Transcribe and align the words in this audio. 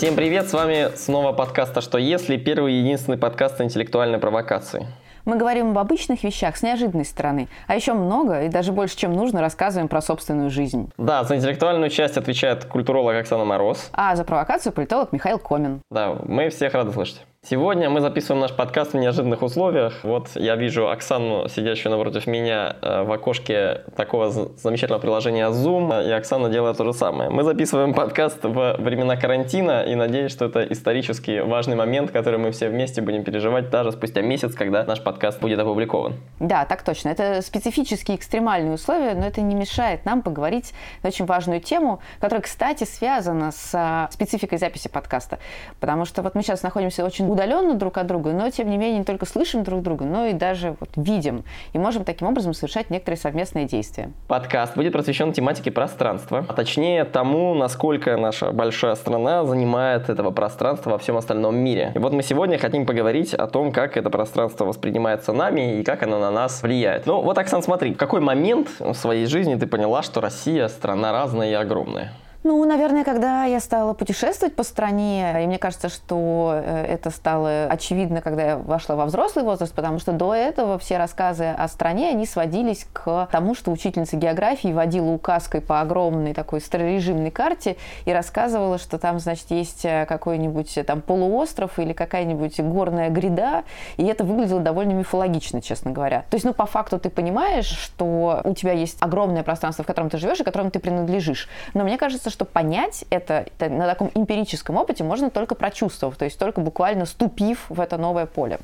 Всем 0.00 0.16
привет, 0.16 0.48
с 0.48 0.54
вами 0.54 0.96
снова 0.96 1.32
подкаст 1.32 1.76
«А 1.76 1.82
что 1.82 1.98
если?» 1.98 2.38
Первый 2.38 2.72
и 2.72 2.76
единственный 2.78 3.18
подкаст 3.18 3.60
о 3.60 3.64
интеллектуальной 3.64 4.18
провокации. 4.18 4.86
Мы 5.26 5.36
говорим 5.36 5.72
об 5.72 5.78
обычных 5.78 6.24
вещах 6.24 6.56
с 6.56 6.62
неожиданной 6.62 7.04
стороны, 7.04 7.48
а 7.66 7.76
еще 7.76 7.92
много 7.92 8.44
и 8.44 8.48
даже 8.48 8.72
больше, 8.72 8.96
чем 8.96 9.12
нужно, 9.12 9.42
рассказываем 9.42 9.88
про 9.88 10.00
собственную 10.00 10.48
жизнь. 10.48 10.90
Да, 10.96 11.24
за 11.24 11.36
интеллектуальную 11.36 11.90
часть 11.90 12.16
отвечает 12.16 12.64
культуролог 12.64 13.14
Оксана 13.14 13.44
Мороз. 13.44 13.90
А 13.92 14.16
за 14.16 14.24
провокацию 14.24 14.72
политолог 14.72 15.12
Михаил 15.12 15.38
Комин. 15.38 15.82
Да, 15.90 16.16
мы 16.24 16.48
всех 16.48 16.72
рады 16.72 16.92
слышать. 16.92 17.26
Сегодня 17.42 17.88
мы 17.88 18.02
записываем 18.02 18.42
наш 18.42 18.52
подкаст 18.52 18.92
в 18.92 18.98
неожиданных 18.98 19.40
условиях. 19.40 20.04
Вот 20.04 20.28
я 20.34 20.56
вижу 20.56 20.90
Оксану, 20.90 21.48
сидящую 21.48 21.90
напротив 21.90 22.26
меня 22.26 22.76
э, 22.82 23.02
в 23.02 23.10
окошке 23.10 23.80
такого 23.96 24.30
замечательного 24.30 25.00
приложения 25.00 25.48
Zoom, 25.48 26.06
и 26.06 26.10
Оксана 26.10 26.50
делает 26.50 26.76
то 26.76 26.84
же 26.84 26.92
самое. 26.92 27.30
Мы 27.30 27.42
записываем 27.42 27.94
подкаст 27.94 28.44
во 28.44 28.74
времена 28.74 29.16
карантина, 29.16 29.84
и 29.84 29.94
надеюсь, 29.94 30.32
что 30.32 30.44
это 30.44 30.64
исторически 30.64 31.40
важный 31.40 31.76
момент, 31.76 32.10
который 32.10 32.38
мы 32.38 32.50
все 32.50 32.68
вместе 32.68 33.00
будем 33.00 33.24
переживать 33.24 33.70
даже 33.70 33.92
спустя 33.92 34.20
месяц, 34.20 34.54
когда 34.54 34.84
наш 34.84 35.02
подкаст 35.02 35.40
будет 35.40 35.58
опубликован. 35.58 36.16
Да, 36.40 36.66
так 36.66 36.82
точно. 36.82 37.08
Это 37.08 37.40
специфические 37.40 38.18
экстремальные 38.18 38.74
условия, 38.74 39.14
но 39.14 39.26
это 39.26 39.40
не 39.40 39.54
мешает 39.54 40.04
нам 40.04 40.20
поговорить 40.20 40.74
на 41.02 41.08
очень 41.08 41.24
важную 41.24 41.62
тему, 41.62 42.00
которая, 42.20 42.42
кстати, 42.42 42.84
связана 42.84 43.50
с 43.50 43.70
а, 43.72 44.10
спецификой 44.12 44.58
записи 44.58 44.88
подкаста. 44.88 45.38
Потому 45.80 46.04
что 46.04 46.20
вот 46.20 46.34
мы 46.34 46.42
сейчас 46.42 46.62
находимся 46.62 47.02
очень 47.02 47.29
удаленно 47.30 47.74
друг 47.74 47.96
от 47.98 48.06
друга, 48.06 48.32
но 48.32 48.50
тем 48.50 48.68
не 48.68 48.76
менее 48.76 48.98
не 48.98 49.04
только 49.04 49.24
слышим 49.24 49.62
друг 49.62 49.82
друга, 49.82 50.04
но 50.04 50.26
и 50.26 50.32
даже 50.32 50.74
вот 50.80 50.90
видим. 50.96 51.44
И 51.72 51.78
можем 51.78 52.04
таким 52.04 52.26
образом 52.26 52.54
совершать 52.54 52.90
некоторые 52.90 53.18
совместные 53.18 53.66
действия. 53.66 54.10
Подкаст 54.26 54.76
будет 54.76 54.92
посвящен 54.92 55.32
тематике 55.32 55.70
пространства, 55.70 56.44
а 56.48 56.52
точнее 56.52 57.04
тому, 57.04 57.54
насколько 57.54 58.16
наша 58.16 58.50
большая 58.50 58.96
страна 58.96 59.44
занимает 59.44 60.08
этого 60.08 60.32
пространства 60.32 60.90
во 60.90 60.98
всем 60.98 61.16
остальном 61.16 61.56
мире. 61.56 61.92
И 61.94 61.98
вот 61.98 62.12
мы 62.12 62.22
сегодня 62.22 62.58
хотим 62.58 62.84
поговорить 62.84 63.32
о 63.32 63.46
том, 63.46 63.70
как 63.70 63.96
это 63.96 64.10
пространство 64.10 64.64
воспринимается 64.64 65.32
нами 65.32 65.78
и 65.78 65.84
как 65.84 66.02
оно 66.02 66.18
на 66.18 66.32
нас 66.32 66.62
влияет. 66.62 67.06
Ну 67.06 67.22
вот, 67.22 67.38
Оксан, 67.38 67.62
смотри, 67.62 67.94
в 67.94 67.96
какой 67.96 68.20
момент 68.20 68.68
в 68.80 68.94
своей 68.94 69.26
жизни 69.26 69.54
ты 69.54 69.68
поняла, 69.68 70.02
что 70.02 70.20
Россия 70.20 70.66
страна 70.66 71.12
разная 71.12 71.50
и 71.50 71.54
огромная? 71.54 72.12
Ну, 72.42 72.64
наверное, 72.64 73.04
когда 73.04 73.44
я 73.44 73.60
стала 73.60 73.92
путешествовать 73.92 74.56
по 74.56 74.62
стране, 74.62 75.44
и 75.44 75.46
мне 75.46 75.58
кажется, 75.58 75.90
что 75.90 76.52
э, 76.54 76.86
это 76.86 77.10
стало 77.10 77.64
очевидно, 77.64 78.22
когда 78.22 78.42
я 78.42 78.56
вошла 78.56 78.96
во 78.96 79.04
взрослый 79.04 79.44
возраст, 79.44 79.74
потому 79.74 79.98
что 79.98 80.12
до 80.12 80.34
этого 80.34 80.78
все 80.78 80.96
рассказы 80.96 81.44
о 81.44 81.68
стране, 81.68 82.08
они 82.08 82.24
сводились 82.24 82.86
к 82.94 83.28
тому, 83.30 83.54
что 83.54 83.70
учительница 83.70 84.16
географии 84.16 84.72
водила 84.72 85.10
указкой 85.10 85.60
по 85.60 85.82
огромной 85.82 86.32
такой 86.32 86.62
старорежимной 86.62 87.30
карте 87.30 87.76
и 88.06 88.12
рассказывала, 88.12 88.78
что 88.78 88.96
там, 88.96 89.18
значит, 89.18 89.50
есть 89.50 89.84
э, 89.84 90.06
какой-нибудь 90.06 90.78
э, 90.78 90.84
там 90.84 91.02
полуостров 91.02 91.78
или 91.78 91.92
какая-нибудь 91.92 92.58
горная 92.60 93.10
гряда, 93.10 93.64
и 93.98 94.06
это 94.06 94.24
выглядело 94.24 94.60
довольно 94.60 94.92
мифологично, 94.92 95.60
честно 95.60 95.90
говоря. 95.90 96.24
То 96.30 96.36
есть, 96.36 96.46
ну, 96.46 96.54
по 96.54 96.64
факту 96.64 96.98
ты 96.98 97.10
понимаешь, 97.10 97.66
что 97.66 98.40
у 98.44 98.54
тебя 98.54 98.72
есть 98.72 98.96
огромное 99.00 99.42
пространство, 99.42 99.84
в 99.84 99.86
котором 99.86 100.08
ты 100.08 100.16
живешь 100.16 100.40
и 100.40 100.44
которому 100.44 100.70
ты 100.70 100.78
принадлежишь. 100.78 101.46
Но 101.74 101.84
мне 101.84 101.98
кажется, 101.98 102.29
кажется, 102.30 102.36
что 102.36 102.44
понять 102.44 103.04
это, 103.10 103.46
это 103.58 103.68
на 103.68 103.86
таком 103.86 104.10
эмпирическом 104.14 104.76
опыте 104.76 105.04
можно 105.04 105.30
только 105.30 105.54
прочувствовав, 105.54 106.16
то 106.16 106.24
есть 106.24 106.38
только 106.38 106.60
буквально 106.60 107.06
ступив 107.06 107.66
в 107.68 107.80
это 107.80 107.98
новое 107.98 108.26
поле. 108.26 108.58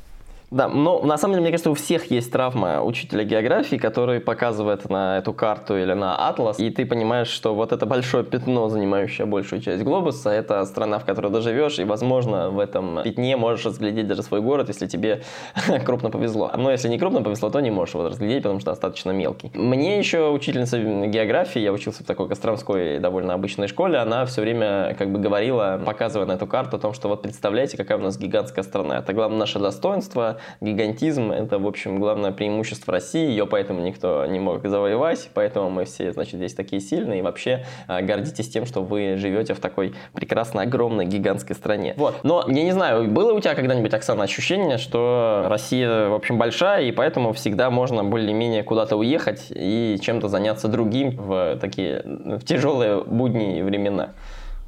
Да, 0.51 0.69
но 0.69 1.03
на 1.03 1.19
самом 1.19 1.35
деле, 1.35 1.43
мне 1.43 1.51
кажется, 1.51 1.71
у 1.71 1.75
всех 1.75 2.09
есть 2.11 2.31
травма 2.31 2.81
учителя 2.83 3.25
географии, 3.25 3.77
который 3.77 4.21
показывает 4.21 4.89
на 4.89 5.19
эту 5.19 5.33
карту 5.33 5.77
или 5.77 5.93
на 5.93 6.29
атлас, 6.29 6.61
и 6.61 6.71
ты 6.71 6.87
понимаешь, 6.87 7.27
что 7.29 7.53
вот 7.53 7.73
это 7.73 7.85
большое 7.85 8.23
пятно, 8.23 8.69
занимающее 8.69 9.27
большую 9.27 9.61
часть 9.61 9.83
глобуса, 9.83 10.31
это 10.31 10.65
страна, 10.65 11.01
в 11.01 11.05
которой 11.05 11.33
ты 11.33 11.41
живешь, 11.41 11.81
и, 11.81 11.85
возможно, 11.85 12.51
в 12.51 12.61
этом 12.61 13.01
пятне 13.03 13.37
можешь 13.37 13.67
разглядеть 13.67 14.07
даже 14.07 14.23
свой 14.23 14.41
город, 14.41 14.69
если 14.69 14.87
тебе 14.87 15.23
крупно 15.85 16.11
повезло. 16.11 16.53
Но 16.57 16.71
если 16.71 16.89
не 16.89 16.99
крупно 16.99 17.23
повезло, 17.23 17.51
то 17.51 17.59
не 17.59 17.73
можешь 17.73 17.95
его 17.95 18.09
разглядеть, 18.09 18.45
потому 18.45 18.61
что 18.61 18.71
достаточно 18.71 19.11
мелкий. 19.11 19.51
Мне 19.53 19.99
еще 19.99 20.31
учительница 20.31 20.79
географии, 20.79 21.59
я 21.59 21.73
учился 21.73 22.05
в 22.05 22.07
такой 22.07 22.29
костромской 22.29 23.01
довольно 23.01 23.35
обычной 23.35 23.67
школе, 23.67 23.99
она 23.99 24.25
все 24.27 24.43
время 24.43 24.95
как 24.97 25.11
бы 25.11 25.19
говорила, 25.19 25.81
показывая 25.85 26.27
на 26.27 26.33
эту 26.33 26.47
карту 26.47 26.77
о 26.77 26.79
том, 26.79 26.95
что 26.95 27.09
вот 27.09 27.23
представляете, 27.23 27.77
какая 27.77 27.99
у 27.99 28.03
нас 28.03 28.17
гигантская 28.17 28.63
страна. 28.63 28.99
Это 28.99 29.13
главное 29.13 29.41
наше 29.41 29.59
достоинство, 29.59 30.36
гигантизм– 30.61 31.31
это, 31.33 31.59
в 31.59 31.67
общем, 31.67 31.99
главное 31.99 32.33
преимущество 32.33 32.93
России, 32.93 33.29
ее 33.29 33.47
поэтому 33.47 33.81
никто 33.81 34.25
не 34.27 34.39
мог 34.39 34.67
завоевать, 34.67 35.31
поэтому 35.35 35.71
мы 35.71 35.85
все, 35.85 36.13
значит, 36.13 36.35
здесь 36.35 36.55
такие 36.55 36.81
сильные, 36.81 37.21
и 37.21 37.23
вообще 37.23 37.65
а, 37.87 38.03
гордитесь 38.03 38.49
тем, 38.49 38.67
что 38.67 38.83
вы 38.83 39.17
живете 39.17 39.55
в 39.55 39.61
такой 39.61 39.95
прекрасной, 40.13 40.65
огромной, 40.65 41.07
гигантской 41.07 41.57
стране. 41.57 41.95
Вот. 41.97 42.23
Но, 42.23 42.45
я 42.47 42.63
не 42.63 42.73
знаю, 42.73 43.09
было 43.09 43.33
у 43.33 43.41
тебя 43.41 43.55
когда-нибудь, 43.55 43.93
Оксана, 43.95 44.25
ощущение, 44.25 44.79
что 44.79 45.45
Россия, 45.49 46.09
в 46.09 46.15
общем, 46.15 46.39
большая, 46.39 46.85
и 46.85 46.93
поэтому 46.93 47.33
всегда 47.33 47.71
можно 47.71 48.05
более-менее 48.05 48.63
куда-то 48.63 48.97
уехать 48.97 49.47
и 49.51 49.99
чем-то 50.01 50.29
заняться 50.29 50.69
другим 50.69 51.17
в 51.17 51.59
такие 51.61 52.03
в 52.05 52.45
тяжелые 52.45 53.03
будние 53.03 53.65
времена? 53.65 54.11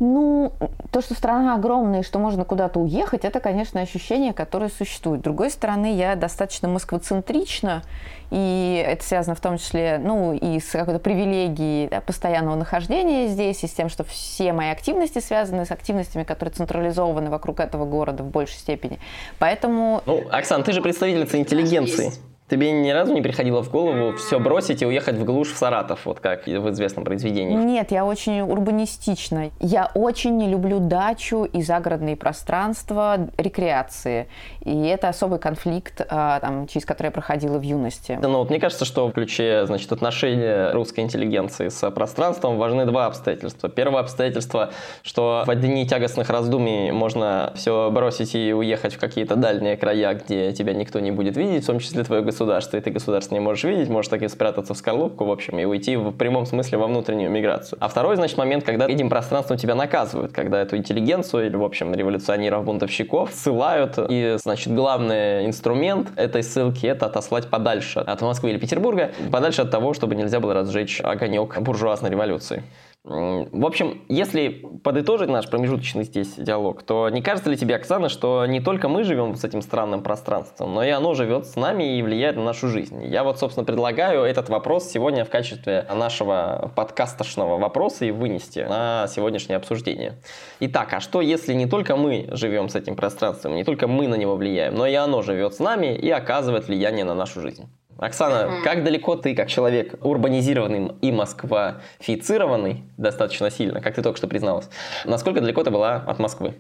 Ну, 0.01 0.53
то, 0.93 1.01
что 1.01 1.15
страна 1.15 1.57
огромная 1.57 2.01
и 2.01 2.05
что 2.05 2.21
можно 2.21 2.45
куда-то 2.45 2.79
уехать, 2.79 3.25
это, 3.25 3.41
конечно, 3.41 3.81
ощущение, 3.81 4.33
которое 4.33 4.71
существует. 4.71 5.23
С 5.23 5.25
другой 5.25 5.51
стороны, 5.51 5.93
я 5.93 6.15
достаточно 6.15 6.69
москвоцентрична, 6.69 7.83
и 8.31 8.85
это 8.87 9.05
связано 9.05 9.35
в 9.35 9.41
том 9.41 9.59
числе, 9.59 9.99
ну, 9.99 10.35
и 10.35 10.61
с 10.61 10.71
какой-то 10.71 11.01
привилегией 11.01 11.89
да, 11.89 12.01
постоянного 12.01 12.55
нахождения 12.55 13.27
здесь, 13.27 13.65
и 13.65 13.67
с 13.67 13.73
тем, 13.73 13.89
что 13.89 14.05
все 14.05 14.53
мои 14.53 14.69
активности 14.69 15.19
связаны 15.19 15.67
с 15.67 15.73
активностями, 15.73 16.23
которые 16.23 16.55
централизованы 16.55 17.29
вокруг 17.29 17.59
этого 17.59 17.85
города 17.85 18.23
в 18.23 18.29
большей 18.29 18.59
степени. 18.59 19.01
Поэтому... 19.41 20.03
Ну, 20.07 20.23
Оксан, 20.31 20.63
ты 20.63 20.73
же 20.73 20.81
представительница 20.81 21.39
интеллигенции. 21.39 22.13
Тебе 22.49 22.73
ни 22.73 22.91
разу 22.91 23.13
не 23.13 23.21
приходило 23.21 23.63
в 23.63 23.71
голову 23.71 24.17
все 24.17 24.41
бросить 24.41 24.81
и 24.81 24.87
уехать 24.87 25.17
в 25.17 25.25
глушь 25.25 25.53
в 25.53 25.59
Саратов, 25.59 26.07
вот 26.07 26.21
как 26.21 26.47
в 26.47 26.71
известном 26.71 27.05
произведении? 27.05 27.55
Нет, 27.55 27.91
я 27.91 28.07
очень 28.07 28.41
урбанистична. 28.41 29.51
Я 29.61 29.91
очень 29.95 30.39
не 30.39 30.49
люблю 30.49 30.79
дачу 30.79 31.45
и 31.45 31.61
загородные 31.61 32.17
пространства 32.17 33.29
рекреации. 33.37 34.29
И 34.69 34.87
это 34.87 35.09
особый 35.09 35.39
конфликт, 35.39 36.07
а, 36.09 36.41
там, 36.41 36.67
через 36.67 36.85
который 36.85 37.09
я 37.09 37.11
проходила 37.13 37.59
в 37.59 37.63
юности. 37.63 38.19
Ну 38.21 38.39
вот 38.39 38.51
мне 38.51 38.61
кажется, 38.61 38.85
что 38.85 39.09
в 39.09 39.13
ключе 39.13 39.65
значит, 39.67 39.91
отношения 39.93 40.73
русской 40.73 41.01
интеллигенции 41.01 41.69
с 41.69 41.91
пространством 41.91 42.59
важны 42.59 42.85
два 42.85 43.07
обстоятельства. 43.07 43.69
Первое 43.69 44.01
обстоятельство, 44.01 44.71
что 45.03 45.45
в 45.47 45.55
дни 45.55 45.87
тягостных 45.87 46.29
раздумий 46.29 46.91
можно 46.91 47.53
все 47.55 47.91
бросить 47.91 48.35
и 48.35 48.53
уехать 48.53 48.95
в 48.95 48.99
какие-то 48.99 49.37
дальние 49.37 49.77
края, 49.77 50.15
где 50.15 50.53
тебя 50.53 50.75
никто 50.75 51.01
не 51.01 51.11
будет 51.11 51.37
видеть, 51.37 51.65
в 51.65 51.67
том 51.67 51.79
числе 51.79 52.05
твое 52.05 52.23
государство 52.23 52.77
и 52.77 52.81
ты 52.81 52.91
государство 52.91 53.35
не 53.35 53.41
можешь 53.41 53.65
видеть, 53.65 53.89
можешь 53.89 54.09
так 54.09 54.23
и 54.23 54.29
спрятаться 54.29 54.75
в 54.75 54.77
скорлупку, 54.77 55.25
в 55.25 55.31
общем, 55.31 55.59
и 55.59 55.65
уйти 55.65 55.97
в 55.97 56.13
прямом 56.13 56.47
смысле 56.47 56.79
во 56.79 56.87
внутреннюю 56.87 57.31
миграцию. 57.31 57.79
А 57.81 57.89
второй, 57.89 58.17
значит, 58.17 58.37
момент, 58.37 58.65
когда 58.65 58.87
этим 58.87 59.09
пространством 59.09 59.57
тебя 59.59 59.75
наказывают, 59.75 60.33
когда 60.33 60.61
эту 60.61 60.77
интеллигенцию 60.77 61.47
или, 61.47 61.57
в 61.57 61.65
общем, 61.65 61.95
революционеров, 61.95 62.65
бунтовщиков 62.65 63.31
ссылают, 63.33 63.99
и, 64.09 64.37
значит, 64.39 64.58
главный 64.67 65.47
инструмент 65.47 66.09
этой 66.17 66.43
ссылки– 66.43 66.87
это 66.87 67.07
отослать 67.07 67.49
подальше 67.49 68.01
от 68.01 68.21
Москвы 68.23 68.51
или 68.51 68.59
Петербурга, 68.59 69.13
подальше 69.31 69.63
от 69.63 69.71
того, 69.71 69.95
чтобы 69.95 70.15
нельзя 70.15 70.41
было 70.41 70.55
разжечь 70.55 71.01
огонек 71.01 71.59
буржуазной 71.61 72.11
революции. 72.11 72.63
В 73.09 73.65
общем, 73.65 74.03
если 74.09 74.49
подытожить 74.85 75.31
наш 75.31 75.49
промежуточный 75.49 76.05
здесь 76.05 76.35
диалог, 76.37 76.83
то 76.83 77.09
не 77.09 77.23
кажется 77.23 77.49
ли 77.49 77.57
тебе, 77.57 77.77
Оксана, 77.77 78.11
что 78.11 78.45
не 78.45 78.61
только 78.61 78.91
мы 78.91 79.03
живем 79.03 79.35
с 79.35 79.45
этим 79.45 79.63
странным 79.63 80.03
пространством, 80.03 80.75
но 80.75 80.85
и 80.85 80.91
оно 80.91 81.15
живет 81.15 81.47
с 81.47 81.57
нами 81.57 81.97
и 81.97 82.03
влияет 82.03 82.37
на 82.37 82.45
нашу 82.45 82.69
жизнь? 82.69 83.03
Я 83.07 83.25
вот, 83.25 83.39
собственно, 83.39 83.65
предлагаю 83.65 84.25
этот 84.25 84.51
вопрос 84.51 84.91
сегодня 84.91 85.25
в 85.25 85.31
качестве 85.31 85.87
нашего 85.95 86.71
подкастошного 86.77 87.57
вопроса 87.57 88.05
и 88.05 88.11
вынести 88.11 88.61
на 88.61 89.07
сегодняшнее 89.09 89.57
обсуждение. 89.57 90.21
Итак, 90.61 90.93
а 90.93 91.01
что 91.01 91.23
если 91.23 91.55
не 91.55 91.65
только 91.65 91.97
мы 91.97 92.29
живем 92.33 92.69
с 92.69 92.75
этим 92.75 92.95
пространством, 92.95 93.55
не 93.55 93.65
только 93.65 93.89
мы 93.89 94.07
на 94.07 94.17
него 94.17 94.37
влияем, 94.37 94.75
но 94.75 94.87
и 94.87 94.93
оно 94.93 95.23
живет 95.23 95.55
с 95.55 95.61
нами 95.61 95.97
и 95.97 96.11
оказывает 96.11 96.69
влияние 96.69 97.07
на 97.07 97.15
нашу 97.15 97.41
жизнь? 97.41 97.71
Оксана, 97.99 98.49
mm-hmm. 98.49 98.63
как 98.63 98.85
далеко 98.85 99.17
ты, 99.17 99.35
как 99.35 99.49
человек 99.49 99.95
урбанизированный 100.05 100.93
и 101.03 101.11
москвафицированный 101.11 102.85
достаточно 102.97 103.51
сильно, 103.51 103.81
как 103.81 103.97
ты 103.97 104.03
только 104.03 104.17
что 104.17 104.29
призналась, 104.29 104.71
насколько 105.05 105.41
далеко 105.41 105.65
ты 105.65 105.71
была 105.71 105.97
от 105.97 106.19
Москвы? 106.21 106.55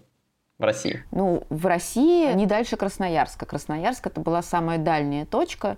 В 0.58 0.64
России? 0.64 1.04
Ну, 1.12 1.44
в 1.50 1.66
России 1.66 2.32
не 2.32 2.46
дальше 2.46 2.76
Красноярска. 2.76 3.46
Красноярск 3.46 4.08
это 4.08 4.20
была 4.20 4.42
самая 4.42 4.78
дальняя 4.78 5.24
точка. 5.24 5.76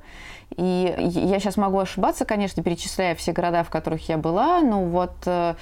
И 0.57 0.95
я 0.99 1.39
сейчас 1.39 1.57
могу 1.57 1.79
ошибаться, 1.79 2.25
конечно, 2.25 2.63
перечисляя 2.63 3.15
все 3.15 3.33
города, 3.33 3.63
в 3.63 3.71
которых 3.71 4.09
я 4.09 4.17
была, 4.17 4.61
но 4.63 4.83
вот 4.85 5.13
э, 5.27 5.55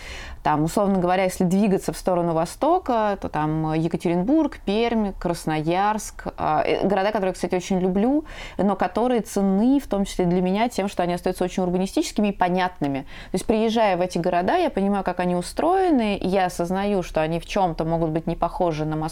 там, 0.43 0.65
условно 0.65 0.99
говоря, 0.99 1.25
если 1.25 1.44
двигаться 1.44 1.93
в 1.93 1.99
сторону 1.99 2.32
востока, 2.32 3.19
то 3.20 3.29
там 3.29 3.75
Екатеринбург, 3.75 4.61
Пермь, 4.65 5.12
Красноярск, 5.12 6.29
а, 6.38 6.62
э, 6.64 6.87
города, 6.87 7.12
которые, 7.12 7.35
кстати, 7.35 7.55
очень 7.55 7.81
люблю, 7.81 8.25
но 8.56 8.76
которые 8.76 9.21
ценны, 9.21 9.79
в 9.79 9.87
том 9.88 10.06
числе 10.06 10.25
для 10.25 10.41
меня, 10.41 10.71
тем, 10.71 10.88
что 10.88 11.03
они 11.03 11.12
остаются 11.12 11.44
очень 11.44 11.64
урбанистическими 11.64 12.29
и 12.29 12.32
понятными. 12.32 13.00
То 13.00 13.35
есть, 13.35 13.44
приезжая 13.44 13.99
в 13.99 14.00
эти 14.00 14.17
города, 14.17 14.56
я 14.56 14.71
понимаю, 14.71 15.05
как 15.05 15.21
они 15.21 15.37
устроены, 15.37 16.19
я 16.23 16.47
осознаю, 16.47 17.03
что 17.03 17.21
они 17.21 17.41
в 17.41 17.47
чем-то 17.47 17.85
могут 17.85 18.11
быть 18.11 18.26
не 18.26 18.37
похожи 18.37 18.87
на 18.87 18.97
Москву, 18.97 19.08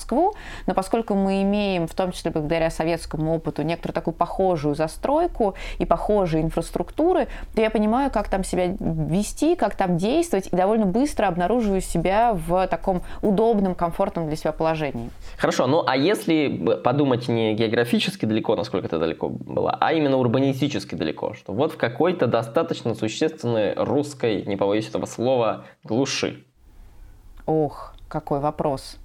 но 0.66 0.74
поскольку 0.74 1.14
мы 1.14 1.42
имеем, 1.42 1.86
в 1.86 1.94
том 1.94 2.12
числе 2.12 2.30
благодаря 2.30 2.70
советскому 2.70 3.34
опыту, 3.34 3.62
некоторую 3.62 3.94
такую 3.94 4.14
похожую 4.14 4.74
застройку 4.74 5.54
и 5.78 5.84
похожие 5.84 6.42
инфраструктуры, 6.42 7.28
то 7.54 7.60
я 7.60 7.70
понимаю, 7.70 8.10
как 8.10 8.28
там 8.28 8.44
себя 8.44 8.74
вести, 8.78 9.56
как 9.56 9.76
там 9.76 9.96
действовать, 9.96 10.48
и 10.52 10.56
довольно 10.56 10.86
быстро 10.86 11.26
обнаруживаю 11.26 11.80
себя 11.80 12.32
в 12.34 12.66
таком 12.68 13.02
удобном, 13.22 13.74
комфортном 13.74 14.26
для 14.26 14.36
себя 14.36 14.52
положении. 14.52 15.10
Хорошо, 15.38 15.66
ну 15.66 15.84
а 15.86 15.96
если 15.96 16.76
подумать 16.82 17.28
не 17.28 17.54
географически 17.54 18.26
далеко, 18.26 18.56
насколько 18.56 18.86
это 18.86 18.98
далеко 18.98 19.28
было, 19.28 19.76
а 19.80 19.92
именно 19.92 20.16
урбанистически 20.16 20.94
далеко, 20.94 21.34
что 21.34 21.52
вот 21.52 21.72
в 21.72 21.76
какой-то 21.76 22.26
достаточно 22.26 22.94
существенной 22.94 23.74
русской, 23.74 24.42
не 24.42 24.56
побоюсь 24.56 24.88
этого 24.88 25.06
слова, 25.06 25.64
глуши. 25.84 26.44
Ох, 27.46 27.94
какой 28.08 28.40
вопрос. 28.40 28.98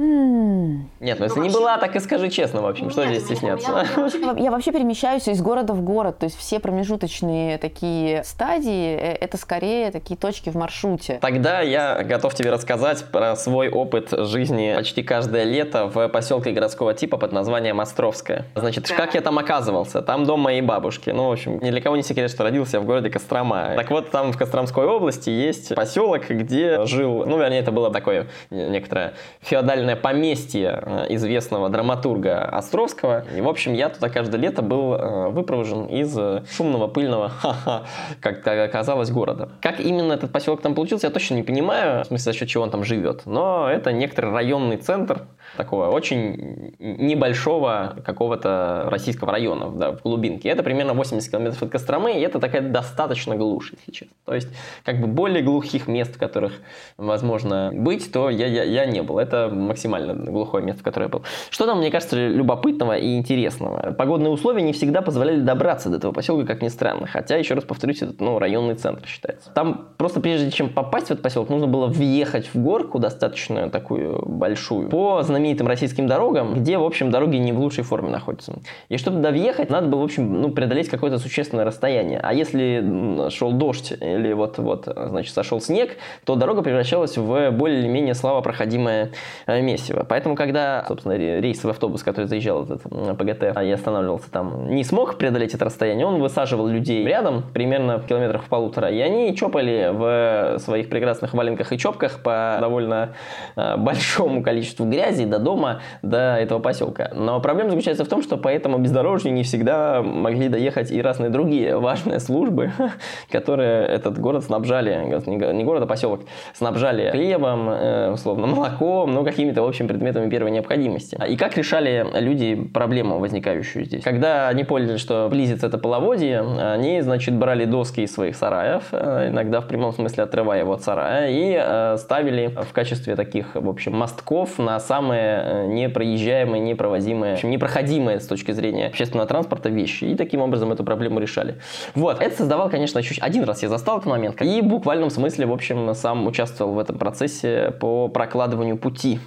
Нет, 0.00 1.18
ну, 1.18 1.24
если 1.26 1.40
не 1.40 1.50
была, 1.50 1.76
так 1.76 1.94
и 1.94 2.00
скажи 2.00 2.30
честно, 2.30 2.62
в 2.62 2.66
общем, 2.66 2.90
что 2.90 3.04
здесь 3.06 3.24
стесняться? 3.24 3.86
Я 4.38 4.50
вообще 4.50 4.72
перемещаюсь 4.72 5.28
из 5.28 5.42
города 5.42 5.74
в 5.74 5.82
город, 5.82 6.18
то 6.18 6.24
есть 6.24 6.38
все 6.38 6.58
промежуточные 6.58 7.58
такие 7.58 8.24
стадии, 8.24 8.96
э, 8.96 9.16
это 9.20 9.36
скорее 9.36 9.90
такие 9.90 10.16
точки 10.16 10.48
в 10.48 10.54
маршруте. 10.54 11.18
Тогда 11.20 11.60
я 11.60 12.02
готов 12.02 12.34
тебе 12.34 12.50
рассказать 12.50 13.04
про 13.12 13.36
свой 13.36 13.68
опыт 13.68 14.08
жизни 14.10 14.72
почти 14.74 15.02
каждое 15.02 15.44
лето 15.44 15.86
в 15.86 16.08
поселке 16.08 16.52
городского 16.52 16.94
типа 16.94 17.18
под 17.18 17.32
названием 17.32 17.80
Островская. 17.80 18.46
Значит, 18.54 18.88
как 18.88 19.14
я 19.14 19.20
там 19.20 19.38
оказывался? 19.38 20.00
Там 20.00 20.24
дом 20.24 20.40
моей 20.40 20.62
бабушки. 20.62 21.10
Ну, 21.10 21.28
в 21.28 21.32
общем, 21.32 21.58
ни 21.60 21.70
для 21.70 21.80
кого 21.82 21.96
не 21.96 22.02
секрет, 22.02 22.30
что 22.30 22.42
родился 22.44 22.80
в 22.80 22.86
городе 22.86 23.10
Кострома. 23.10 23.72
Так 23.76 23.90
вот, 23.90 24.10
там 24.10 24.32
в 24.32 24.38
Костромской 24.38 24.86
области 24.86 25.28
есть 25.28 25.74
поселок, 25.74 26.28
где 26.30 26.86
жил, 26.86 27.26
ну, 27.26 27.38
вернее, 27.38 27.60
это 27.60 27.70
было 27.70 27.92
такое 27.92 28.28
некоторое 28.50 29.14
феодальное 29.40 29.89
национальное 29.90 29.96
поместье 29.96 30.82
э, 30.82 31.06
известного 31.14 31.68
драматурга 31.68 32.44
Островского. 32.44 33.24
И, 33.36 33.40
в 33.40 33.48
общем, 33.48 33.74
я 33.74 33.88
туда 33.88 34.08
каждое 34.08 34.40
лето 34.40 34.62
был 34.62 34.94
э, 34.94 35.28
выпровожен 35.30 35.86
из 35.86 36.16
э, 36.16 36.42
шумного, 36.50 36.86
пыльного, 36.86 37.32
как 38.20 38.46
оказалось, 38.46 39.10
города. 39.10 39.48
Как 39.60 39.80
именно 39.80 40.12
этот 40.12 40.32
поселок 40.32 40.62
там 40.62 40.74
получился, 40.74 41.06
я 41.06 41.12
точно 41.12 41.36
не 41.36 41.42
понимаю, 41.42 42.04
в 42.04 42.06
смысле, 42.06 42.32
за 42.32 42.38
счет 42.38 42.48
чего 42.48 42.64
он 42.64 42.70
там 42.70 42.84
живет. 42.84 43.22
Но 43.26 43.68
это 43.68 43.92
некоторый 43.92 44.32
районный 44.32 44.76
центр, 44.76 45.22
такого 45.56 45.88
очень 45.88 46.74
небольшого 46.78 47.96
какого-то 48.04 48.86
российского 48.86 49.32
района 49.32 49.70
да, 49.70 49.92
в 49.92 50.02
глубинке. 50.02 50.48
Это 50.48 50.62
примерно 50.62 50.94
80 50.94 51.30
километров 51.30 51.62
от 51.62 51.70
Костромы, 51.70 52.12
и 52.12 52.20
это 52.20 52.38
такая 52.38 52.62
достаточно 52.62 53.36
глушь, 53.36 53.72
если 53.72 53.92
честно. 53.92 54.14
То 54.24 54.34
есть, 54.34 54.48
как 54.84 55.00
бы 55.00 55.06
более 55.06 55.42
глухих 55.42 55.88
мест, 55.88 56.14
в 56.14 56.18
которых 56.18 56.52
возможно 56.96 57.70
быть, 57.72 58.12
то 58.12 58.30
я, 58.30 58.46
я, 58.46 58.62
я 58.64 58.86
не 58.86 59.02
был. 59.02 59.18
Это 59.18 59.48
максимально 59.52 59.79
глухое 59.88 60.64
место, 60.64 60.80
в 60.80 60.84
которое 60.84 61.06
я 61.06 61.08
был. 61.08 61.22
Что 61.50 61.66
там, 61.66 61.78
мне 61.78 61.90
кажется, 61.90 62.16
любопытного 62.28 62.96
и 62.96 63.16
интересного? 63.16 63.92
Погодные 63.92 64.30
условия 64.30 64.62
не 64.62 64.72
всегда 64.72 65.02
позволяли 65.02 65.40
добраться 65.40 65.88
до 65.88 65.96
этого 65.96 66.12
поселка, 66.12 66.46
как 66.46 66.62
ни 66.62 66.68
странно. 66.68 67.06
Хотя, 67.06 67.36
еще 67.36 67.54
раз 67.54 67.64
повторюсь, 67.64 68.02
это 68.02 68.14
ну, 68.18 68.38
районный 68.38 68.74
центр 68.74 69.06
считается. 69.06 69.50
Там 69.52 69.88
просто 69.96 70.20
прежде 70.20 70.50
чем 70.50 70.68
попасть 70.68 71.08
в 71.08 71.10
этот 71.12 71.22
поселок, 71.22 71.48
нужно 71.48 71.66
было 71.66 71.86
въехать 71.86 72.50
в 72.52 72.58
горку 72.58 72.98
достаточно 72.98 73.70
такую 73.70 74.24
большую 74.26 74.88
по 74.88 75.22
знаменитым 75.22 75.66
российским 75.66 76.06
дорогам, 76.06 76.54
где, 76.54 76.78
в 76.78 76.84
общем, 76.84 77.10
дороги 77.10 77.36
не 77.36 77.52
в 77.52 77.60
лучшей 77.60 77.84
форме 77.84 78.10
находятся. 78.10 78.60
И 78.88 78.96
чтобы 78.96 79.18
туда 79.18 79.30
въехать, 79.30 79.70
надо 79.70 79.88
было, 79.88 80.00
в 80.00 80.04
общем, 80.04 80.40
ну, 80.40 80.50
преодолеть 80.50 80.88
какое-то 80.88 81.18
существенное 81.18 81.64
расстояние. 81.64 82.20
А 82.22 82.32
если 82.32 83.28
шел 83.30 83.52
дождь 83.52 83.92
или 83.92 84.32
вот-вот, 84.32 84.84
значит, 84.86 85.34
сошел 85.34 85.60
снег, 85.60 85.96
то 86.24 86.34
дорога 86.36 86.62
превращалась 86.62 87.16
в 87.16 87.50
более-менее 87.50 88.14
слабопроходимое 88.14 89.10
э, 89.60 89.62
месиво. 89.62 90.04
Поэтому, 90.08 90.34
когда, 90.34 90.84
собственно, 90.86 91.16
рейсовый 91.16 91.72
автобус, 91.72 92.02
который 92.02 92.26
заезжал 92.26 92.64
этот 92.64 92.82
ПГТ, 92.82 93.52
а 93.54 93.62
я 93.62 93.74
останавливался 93.74 94.30
там, 94.30 94.68
не 94.68 94.84
смог 94.84 95.18
преодолеть 95.18 95.54
это 95.54 95.64
расстояние, 95.64 96.06
он 96.06 96.20
высаживал 96.20 96.66
людей 96.66 97.04
рядом, 97.04 97.44
примерно 97.52 97.98
в 97.98 98.06
километрах 98.06 98.44
в 98.44 98.48
полутора, 98.48 98.88
и 98.88 99.00
они 99.00 99.34
чопали 99.36 99.90
в 99.92 100.58
своих 100.58 100.88
прекрасных 100.88 101.34
валенках 101.34 101.72
и 101.72 101.78
чопках 101.78 102.22
по 102.22 102.58
довольно 102.60 103.14
э, 103.56 103.76
большому 103.76 104.42
количеству 104.42 104.86
грязи 104.86 105.24
до 105.24 105.38
дома, 105.38 105.80
до 106.02 106.36
этого 106.36 106.58
поселка. 106.58 107.10
Но 107.14 107.40
проблема 107.40 107.70
заключается 107.70 108.04
в 108.04 108.08
том, 108.08 108.22
что 108.22 108.36
по 108.36 108.48
этому 108.48 108.78
бездорожью 108.78 109.32
не 109.32 109.42
всегда 109.42 110.02
могли 110.02 110.48
доехать 110.48 110.90
и 110.90 111.00
разные 111.00 111.30
другие 111.30 111.78
важные 111.78 112.20
службы, 112.20 112.72
которые 113.30 113.86
этот 113.86 114.18
город 114.18 114.44
снабжали, 114.44 115.04
не 115.26 115.64
город, 115.64 115.82
а 115.82 115.86
поселок, 115.86 116.20
снабжали 116.54 117.10
хлебом, 117.10 117.68
э, 117.70 118.12
условно, 118.12 118.46
молоком, 118.46 119.12
ну, 119.12 119.24
какими-то, 119.50 119.62
в 119.62 119.68
общем, 119.68 119.88
предметами 119.88 120.30
первой 120.30 120.50
необходимости. 120.50 121.18
И 121.28 121.36
как 121.36 121.56
решали 121.56 122.06
люди 122.14 122.54
проблему, 122.54 123.18
возникающую 123.18 123.84
здесь? 123.84 124.02
Когда 124.02 124.48
они 124.48 124.64
поняли, 124.64 124.96
что 124.96 125.28
близится 125.30 125.66
это 125.66 125.78
половодье, 125.78 126.40
они, 126.40 127.00
значит, 127.02 127.34
брали 127.34 127.64
доски 127.64 128.02
из 128.02 128.12
своих 128.12 128.36
сараев, 128.36 128.84
э, 128.92 129.28
иногда 129.30 129.60
в 129.60 129.66
прямом 129.66 129.92
смысле 129.92 130.24
отрывая 130.24 130.60
его 130.60 130.72
от 130.72 130.82
сарая, 130.82 131.30
и 131.30 131.58
э, 131.60 131.96
ставили 131.98 132.48
в 132.48 132.72
качестве 132.72 133.16
таких, 133.16 133.54
в 133.54 133.68
общем, 133.68 133.96
мостков 133.96 134.58
на 134.58 134.78
самые 134.80 135.40
Э, 135.50 135.66
непроезжаемые, 135.66 136.60
непровозимые, 136.60 137.32
в 137.32 137.34
общем, 137.34 137.50
непроходимые 137.50 138.20
с 138.20 138.26
точки 138.26 138.52
зрения 138.52 138.86
общественного 138.86 139.28
транспорта 139.28 139.68
вещи. 139.68 140.04
И 140.04 140.14
таким 140.14 140.40
образом 140.40 140.72
эту 140.72 140.84
проблему 140.84 141.20
решали. 141.20 141.56
Вот. 141.94 142.20
Это 142.20 142.36
создавал, 142.36 142.70
конечно, 142.70 143.02
чуть 143.02 143.18
один 143.20 143.44
раз 143.44 143.62
я 143.62 143.68
застал 143.68 143.98
этот 143.98 144.10
момент. 144.10 144.40
И 144.42 144.60
в 144.60 144.66
буквальном 144.66 145.10
смысле, 145.10 145.46
в 145.46 145.52
общем, 145.52 145.94
сам 145.94 146.26
участвовал 146.26 146.74
в 146.74 146.78
этом 146.78 146.98
процессе 146.98 147.72
по 147.80 148.08
прокладыванию 148.08 148.76
пути 148.76 149.20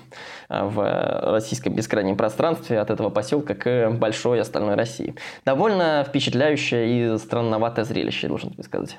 в 0.50 1.32
российском 1.32 1.74
бескрайнем 1.74 2.18
пространстве 2.18 2.80
от 2.80 2.90
этого 2.90 3.10
поселка 3.10 3.56
к 3.56 3.90
большой 3.92 4.42
остальной 4.42 4.76
России. 4.76 5.16
Довольно 5.46 6.06
впечатляющее 6.08 7.16
и 7.16 7.18
странноватое 7.18 7.86
зрелище, 7.86 8.28
должен 8.28 8.52
тебе 8.52 8.64
сказать. 8.64 8.98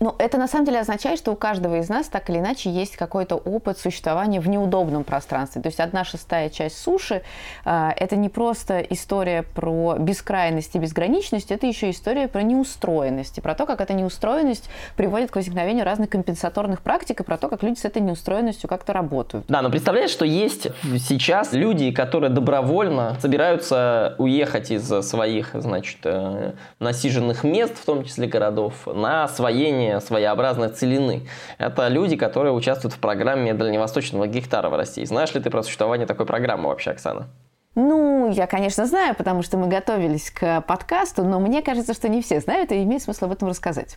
Ну, 0.00 0.14
это 0.18 0.36
на 0.36 0.48
самом 0.48 0.66
деле 0.66 0.80
означает, 0.80 1.18
что 1.18 1.32
у 1.32 1.36
каждого 1.36 1.78
из 1.78 1.88
нас 1.88 2.08
так 2.08 2.28
или 2.28 2.38
иначе 2.38 2.70
есть 2.70 2.96
какой-то 2.96 3.36
опыт 3.36 3.78
существования 3.78 4.40
в 4.40 4.48
неудобном 4.48 5.04
пространстве. 5.04 5.62
То 5.62 5.68
есть 5.68 5.80
одна 5.80 6.04
шестая 6.04 6.50
часть 6.50 6.78
суши 6.78 7.22
э,– 7.64 7.90
это 7.96 8.16
не 8.16 8.28
просто 8.28 8.80
история 8.80 9.44
про 9.44 9.96
бескрайность 9.98 10.74
и 10.74 10.78
безграничность, 10.78 11.50
это 11.50 11.66
еще 11.66 11.90
история 11.90 12.28
про 12.28 12.42
неустроенность, 12.42 13.38
и 13.38 13.40
про 13.40 13.54
то, 13.54 13.64
как 13.64 13.80
эта 13.80 13.94
неустроенность 13.94 14.68
приводит 14.96 15.30
к 15.30 15.36
возникновению 15.36 15.84
разных 15.84 16.10
компенсаторных 16.10 16.82
практик, 16.82 17.20
и 17.20 17.24
про 17.24 17.38
то, 17.38 17.48
как 17.48 17.62
люди 17.62 17.78
с 17.78 17.84
этой 17.84 18.02
неустроенностью 18.02 18.68
как-то 18.68 18.92
работают. 18.92 19.46
Да, 19.48 19.62
но 19.62 19.70
представляешь, 19.70 20.10
что 20.10 20.24
есть 20.24 20.66
сейчас 20.98 21.52
люди, 21.52 21.92
которые 21.92 22.30
добровольно 22.30 23.16
собираются 23.20 24.16
уехать 24.18 24.70
из 24.70 24.86
своих, 25.06 25.50
значит, 25.54 25.98
э, 26.04 26.52
насиженных 26.80 27.44
мест, 27.44 27.78
в 27.78 27.84
том 27.84 28.04
числе 28.04 28.26
городов, 28.26 28.74
на 28.86 29.28
свои 29.28 29.61
освоения 29.62 30.00
своеобразной 30.00 30.68
целины. 30.68 31.22
Это 31.58 31.88
люди, 31.88 32.16
которые 32.16 32.52
участвуют 32.52 32.94
в 32.94 32.98
программе 32.98 33.54
дальневосточного 33.54 34.26
гектара 34.26 34.68
в 34.68 34.76
России. 34.76 35.04
Знаешь 35.04 35.32
ли 35.34 35.40
ты 35.40 35.50
про 35.50 35.62
существование 35.62 36.06
такой 36.06 36.26
программы 36.26 36.68
вообще, 36.68 36.90
Оксана? 36.90 37.28
Ну, 37.74 38.30
я, 38.30 38.46
конечно, 38.46 38.86
знаю, 38.86 39.14
потому 39.14 39.42
что 39.42 39.56
мы 39.56 39.68
готовились 39.68 40.30
к 40.30 40.60
подкасту, 40.62 41.24
но 41.24 41.40
мне 41.40 41.62
кажется, 41.62 41.94
что 41.94 42.08
не 42.08 42.20
все 42.20 42.40
знают, 42.40 42.70
и 42.72 42.82
имеет 42.82 43.02
смысл 43.02 43.26
об 43.26 43.32
этом 43.32 43.48
рассказать. 43.48 43.96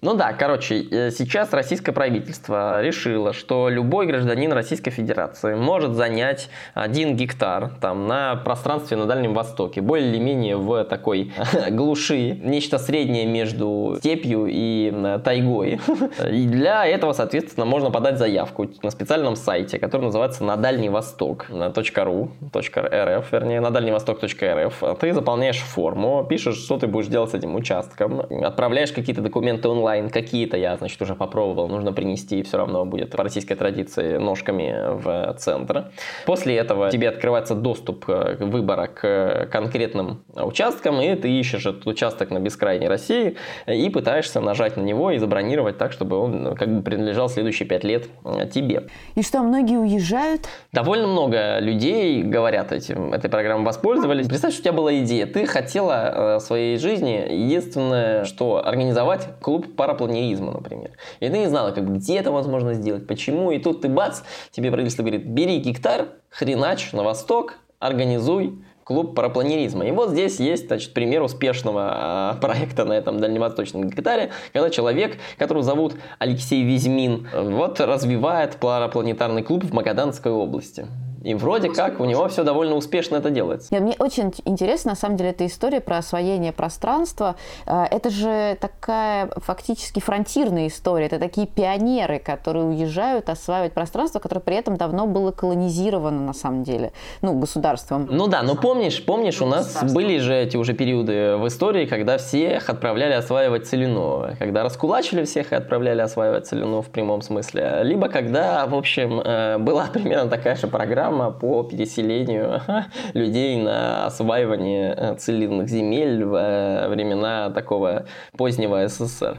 Ну 0.00 0.14
да, 0.14 0.32
короче, 0.32 0.82
э, 0.82 1.10
сейчас 1.10 1.52
российское 1.52 1.92
правительство 1.92 2.82
решило, 2.82 3.32
что 3.32 3.68
любой 3.68 4.06
гражданин 4.06 4.52
Российской 4.52 4.90
Федерации 4.90 5.54
может 5.54 5.94
занять 5.94 6.48
один 6.74 7.16
гектар 7.16 7.70
там, 7.80 8.06
на 8.06 8.36
пространстве 8.36 8.96
на 8.96 9.06
Дальнем 9.06 9.34
Востоке, 9.34 9.80
более 9.80 10.10
или 10.10 10.18
менее 10.18 10.56
в 10.56 10.84
такой 10.84 11.32
глуши, 11.70 12.38
нечто 12.42 12.78
среднее 12.78 13.26
между 13.26 13.96
степью 13.98 14.46
и 14.46 14.92
э, 14.94 15.18
тайгой. 15.24 15.80
И 16.30 16.46
для 16.46 16.86
этого, 16.86 17.12
соответственно, 17.12 17.66
можно 17.66 17.90
подать 17.90 18.18
заявку 18.18 18.68
на 18.82 18.90
специальном 18.90 19.36
сайте, 19.36 19.78
который 19.78 20.02
называется 20.02 20.44
на 20.44 20.56
Дальний 20.56 20.88
Восток, 20.88 21.46
.ру, 21.48 22.30
.рф, 22.54 23.32
вернее, 23.32 23.60
на 23.60 23.70
дальневосток.рф. 23.70 24.98
Ты 25.00 25.12
заполняешь 25.12 25.58
форму, 25.58 26.26
пишешь, 26.28 26.56
что 26.56 26.78
ты 26.78 26.86
будешь 26.86 27.06
делать 27.06 27.30
с 27.30 27.34
этим 27.34 27.54
участком, 27.54 28.20
отправляешь 28.20 28.92
какие-то 28.92 29.22
документы 29.22 29.68
онлайн, 29.74 30.10
какие-то 30.10 30.56
я, 30.56 30.76
значит, 30.76 31.00
уже 31.02 31.14
попробовал, 31.14 31.68
нужно 31.68 31.92
принести, 31.92 32.42
все 32.42 32.58
равно 32.58 32.84
будет 32.84 33.10
по 33.10 33.22
российской 33.22 33.54
традиции 33.54 34.16
ножками 34.16 34.74
в 35.02 35.34
центр. 35.38 35.90
После 36.26 36.56
этого 36.56 36.90
тебе 36.90 37.08
открывается 37.08 37.54
доступ 37.54 38.08
э, 38.08 38.36
выбора 38.40 38.86
к 38.86 39.48
конкретным 39.50 40.22
участкам, 40.34 41.00
и 41.00 41.14
ты 41.14 41.30
ищешь 41.30 41.66
этот 41.66 41.86
участок 41.86 42.30
на 42.30 42.38
бескрайней 42.38 42.88
России 42.88 43.36
и 43.66 43.90
пытаешься 43.90 44.40
нажать 44.40 44.76
на 44.76 44.82
него 44.82 45.10
и 45.10 45.18
забронировать 45.18 45.78
так, 45.78 45.92
чтобы 45.92 46.18
он 46.18 46.54
как 46.54 46.68
бы 46.68 46.82
принадлежал 46.82 47.28
следующие 47.28 47.68
пять 47.68 47.84
лет 47.84 48.08
э, 48.24 48.46
тебе. 48.52 48.84
И 49.14 49.22
что, 49.22 49.42
многие 49.42 49.78
уезжают? 49.78 50.42
Довольно 50.72 51.08
много 51.08 51.58
людей 51.58 52.22
говорят 52.22 52.72
этим, 52.72 53.12
этой 53.12 53.30
программой 53.30 53.66
воспользовались. 53.66 54.28
Представь, 54.28 54.52
что 54.52 54.60
у 54.60 54.64
тебя 54.64 54.72
была 54.72 54.94
идея. 54.98 55.26
Ты 55.26 55.46
хотела 55.46 55.92
э, 55.92 56.36
в 56.36 56.40
своей 56.40 56.78
жизни 56.78 57.26
единственное, 57.30 58.24
что 58.24 58.64
организовать 58.66 59.28
клуб 59.40 59.63
парапланеризма, 59.76 60.52
например. 60.52 60.92
И 61.20 61.28
ты 61.28 61.38
не 61.38 61.48
знала, 61.48 61.70
как 61.72 61.92
где 61.92 62.18
это 62.18 62.30
возможно 62.30 62.74
сделать, 62.74 63.06
почему. 63.06 63.50
И 63.50 63.58
тут 63.58 63.82
ты 63.82 63.88
бац, 63.88 64.22
тебе 64.50 64.70
правительство 64.70 65.02
говорит, 65.02 65.26
бери 65.26 65.58
гектар, 65.58 66.08
хренач 66.30 66.92
на 66.92 67.02
восток, 67.02 67.58
организуй 67.78 68.58
клуб 68.84 69.14
парапланеризма. 69.14 69.86
И 69.86 69.90
вот 69.90 70.10
здесь 70.10 70.38
есть 70.38 70.66
значит, 70.66 70.94
пример 70.94 71.22
успешного 71.22 72.34
э, 72.36 72.40
проекта 72.40 72.84
на 72.84 72.92
этом 72.92 73.18
дальневосточном 73.18 73.88
гектаре, 73.88 74.30
когда 74.52 74.70
человек, 74.70 75.16
которого 75.38 75.64
зовут 75.64 75.96
Алексей 76.18 76.62
Визмин, 76.62 77.26
вот 77.32 77.80
развивает 77.80 78.56
парапланетарный 78.56 79.42
клуб 79.42 79.64
в 79.64 79.72
Магаданской 79.72 80.30
области. 80.30 80.86
И 81.24 81.34
вроде 81.34 81.70
как 81.70 82.00
у 82.00 82.04
него 82.04 82.28
все 82.28 82.44
довольно 82.44 82.74
успешно 82.74 83.16
это 83.16 83.30
делается. 83.30 83.72
Нет, 83.72 83.82
мне 83.82 83.96
очень 83.98 84.32
интересна, 84.44 84.90
на 84.90 84.96
самом 84.96 85.16
деле, 85.16 85.30
эта 85.30 85.46
история 85.46 85.80
про 85.80 85.98
освоение 85.98 86.52
пространства. 86.52 87.36
А, 87.66 87.86
это 87.90 88.10
же 88.10 88.58
такая 88.60 89.30
фактически 89.36 90.00
фронтирная 90.00 90.66
история. 90.66 91.06
Это 91.06 91.18
такие 91.18 91.46
пионеры, 91.46 92.18
которые 92.18 92.66
уезжают 92.66 93.30
осваивать 93.30 93.72
пространство, 93.72 94.18
которое 94.18 94.40
при 94.40 94.56
этом 94.56 94.76
давно 94.76 95.06
было 95.06 95.30
колонизировано, 95.30 96.20
на 96.20 96.34
самом 96.34 96.62
деле, 96.62 96.92
ну, 97.22 97.32
государством. 97.38 98.06
Ну 98.10 98.26
да, 98.26 98.42
но 98.42 98.54
помнишь, 98.54 99.02
помнишь, 99.04 99.40
у 99.40 99.46
нас 99.46 99.82
были 99.94 100.18
же 100.18 100.34
эти 100.34 100.58
уже 100.58 100.74
периоды 100.74 101.36
в 101.38 101.48
истории, 101.48 101.86
когда 101.86 102.18
всех 102.18 102.68
отправляли 102.68 103.14
осваивать 103.14 103.66
целину. 103.66 104.26
Когда 104.38 104.62
раскулачили 104.62 105.24
всех 105.24 105.52
и 105.52 105.54
отправляли 105.54 106.02
осваивать 106.02 106.46
целину 106.46 106.82
в 106.82 106.90
прямом 106.90 107.22
смысле. 107.22 107.80
Либо 107.82 108.08
когда, 108.08 108.66
в 108.66 108.74
общем, 108.74 109.20
э, 109.20 109.56
была 109.56 109.86
примерно 109.86 110.28
такая 110.28 110.56
же 110.56 110.66
программа, 110.66 111.13
программа 111.14 111.30
по 111.30 111.62
переселению 111.62 112.60
людей 113.14 113.60
на 113.62 114.06
осваивание 114.06 114.94
э, 114.96 115.16
целинных 115.16 115.68
земель 115.68 116.24
в 116.24 116.34
э, 116.34 116.88
времена 116.88 117.50
такого 117.50 118.06
позднего 118.36 118.86
СССР. 118.88 119.38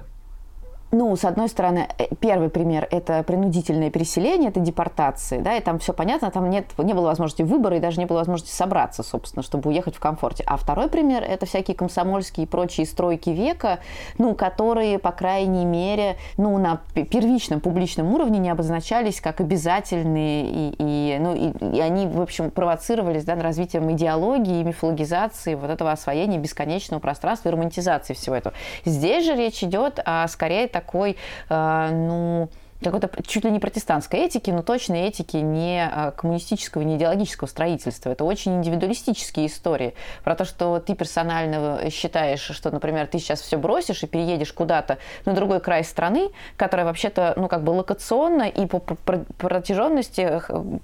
Ну, 0.92 1.16
с 1.16 1.26
одной 1.26 1.50
стороны, 1.50 1.88
э, 1.98 2.06
первый 2.20 2.50
пример– 2.50 2.88
это 2.92 3.24
принудительное 3.24 3.90
переселение, 3.90 4.50
это 4.50 4.60
депортации, 4.60 5.40
да, 5.40 5.56
и 5.58 5.60
там 5.60 5.80
все 5.80 5.94
понятно, 5.94 6.32
там 6.32 6.50
нет, 6.50 6.68
не 6.78 6.94
было 6.94 7.08
возможности 7.08 7.42
выбора 7.42 7.78
и 7.78 7.80
даже 7.80 8.00
не 8.00 8.06
было 8.06 8.20
возможности 8.20 8.56
собраться, 8.56 9.04
собственно, 9.04 9.44
чтобы 9.44 9.70
уехать 9.70 9.96
в 9.96 10.00
комфорте. 10.00 10.44
А 10.46 10.58
второй 10.58 10.88
пример– 10.88 11.24
это 11.28 11.46
всякие 11.46 11.76
комсомольские 11.76 12.46
и 12.46 12.48
прочие 12.48 12.86
стройки 12.86 13.32
века, 13.32 13.80
ну, 14.18 14.36
которые, 14.36 15.00
по 15.00 15.12
крайней 15.12 15.66
мере, 15.66 16.18
ну, 16.38 16.58
на 16.58 16.82
первичном 16.94 17.62
публичном 17.62 18.14
уровне 18.14 18.40
не 18.40 18.50
обозначались 18.50 19.20
как 19.20 19.42
обязательные, 19.42 20.46
и, 20.46 20.76
и, 20.78 21.18
ну, 21.20 21.36
и, 21.36 21.78
и 21.78 21.82
они, 21.82 22.08
в 22.08 22.22
общем, 22.22 22.52
провоцировались, 22.52 23.26
да, 23.26 23.36
на 23.36 23.44
развитием 23.44 23.92
идеологии, 23.92 24.64
мифологизации 24.64 25.56
вот 25.56 25.70
этого 25.70 25.92
освоения 25.92 26.38
бесконечного 26.38 27.02
пространства 27.02 27.50
и 27.50 27.52
романтизации 27.52 28.14
всего 28.14 28.36
этого. 28.36 28.56
Здесь 28.86 29.26
же 29.26 29.36
речь 29.36 29.64
идет 29.64 30.00
о, 30.06 30.28
скорее, 30.28 30.68
так 30.68 30.85
такой, 30.86 31.18
э, 31.50 31.90
ну, 31.92 32.50
какой-то 32.92 33.24
чуть 33.24 33.44
ли 33.44 33.52
не 33.52 33.60
протестантской 33.60 34.22
этики, 34.22 34.52
но 34.52 34.62
точно 34.62 34.96
этики 34.96 35.38
не 35.38 35.84
а, 35.84 36.12
коммунистического, 36.12 36.82
не 36.82 36.96
идеологического 36.96 37.48
строительства. 37.48 38.10
Это 38.10 38.24
очень 38.24 38.58
индивидуалистические 38.58 39.48
истории. 39.48 39.94
Про 40.24 40.36
то, 40.36 40.46
что 40.46 40.80
ты 40.80 40.96
персонально 40.96 41.90
считаешь, 41.90 42.42
что, 42.42 42.72
например, 42.72 43.08
ты 43.08 43.20
сейчас 43.20 43.42
все 43.42 43.58
бросишь 43.58 44.04
и 44.04 44.08
переедешь 44.08 44.54
куда-то 44.54 44.98
на 45.26 45.34
другой 45.34 45.60
край 45.60 45.84
страны, 45.84 46.30
которая 46.58 46.86
вообще-то, 46.86 47.34
ну, 47.38 47.48
как 47.48 47.64
бы 47.64 47.72
локационно 47.72 48.44
и 48.44 48.66
по 48.66 48.80
протяженности 48.80 50.42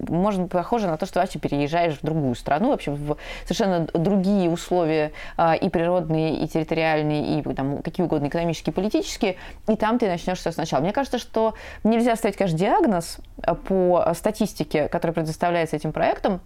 может 0.08 0.42
быть 0.42 0.50
похожа 0.50 0.88
на 0.88 0.96
то, 0.96 1.06
что 1.06 1.20
вообще 1.20 1.38
переезжаешь 1.38 1.94
в 1.94 2.02
другую 2.02 2.34
страну, 2.34 2.70
вообще 2.70 2.90
в 2.90 3.16
совершенно 3.44 3.86
другие 3.94 4.50
условия 4.50 5.12
а, 5.36 5.54
и 5.54 5.68
природные, 5.68 6.36
и 6.36 6.48
территориальные, 6.48 7.40
и 7.40 7.54
там, 7.54 7.82
какие 7.82 8.04
угодно 8.04 8.28
экономические, 8.28 8.72
политические, 8.72 9.36
и 9.68 9.76
там 9.76 9.98
ты 9.98 10.08
начнешь 10.08 10.38
все 10.38 10.52
сначала. 10.52 10.82
Мне 10.82 10.92
кажется, 10.92 11.18
что 11.18 11.54
Нельзя 11.92 12.16
ставить, 12.16 12.36
конечно, 12.36 12.58
диагноз 12.58 13.18
э, 13.42 13.54
по 13.54 14.14
статистике, 14.14 14.88
которая 14.88 15.14
предоставляется 15.14 15.76
этим 15.76 15.92
проектом, 15.92 16.40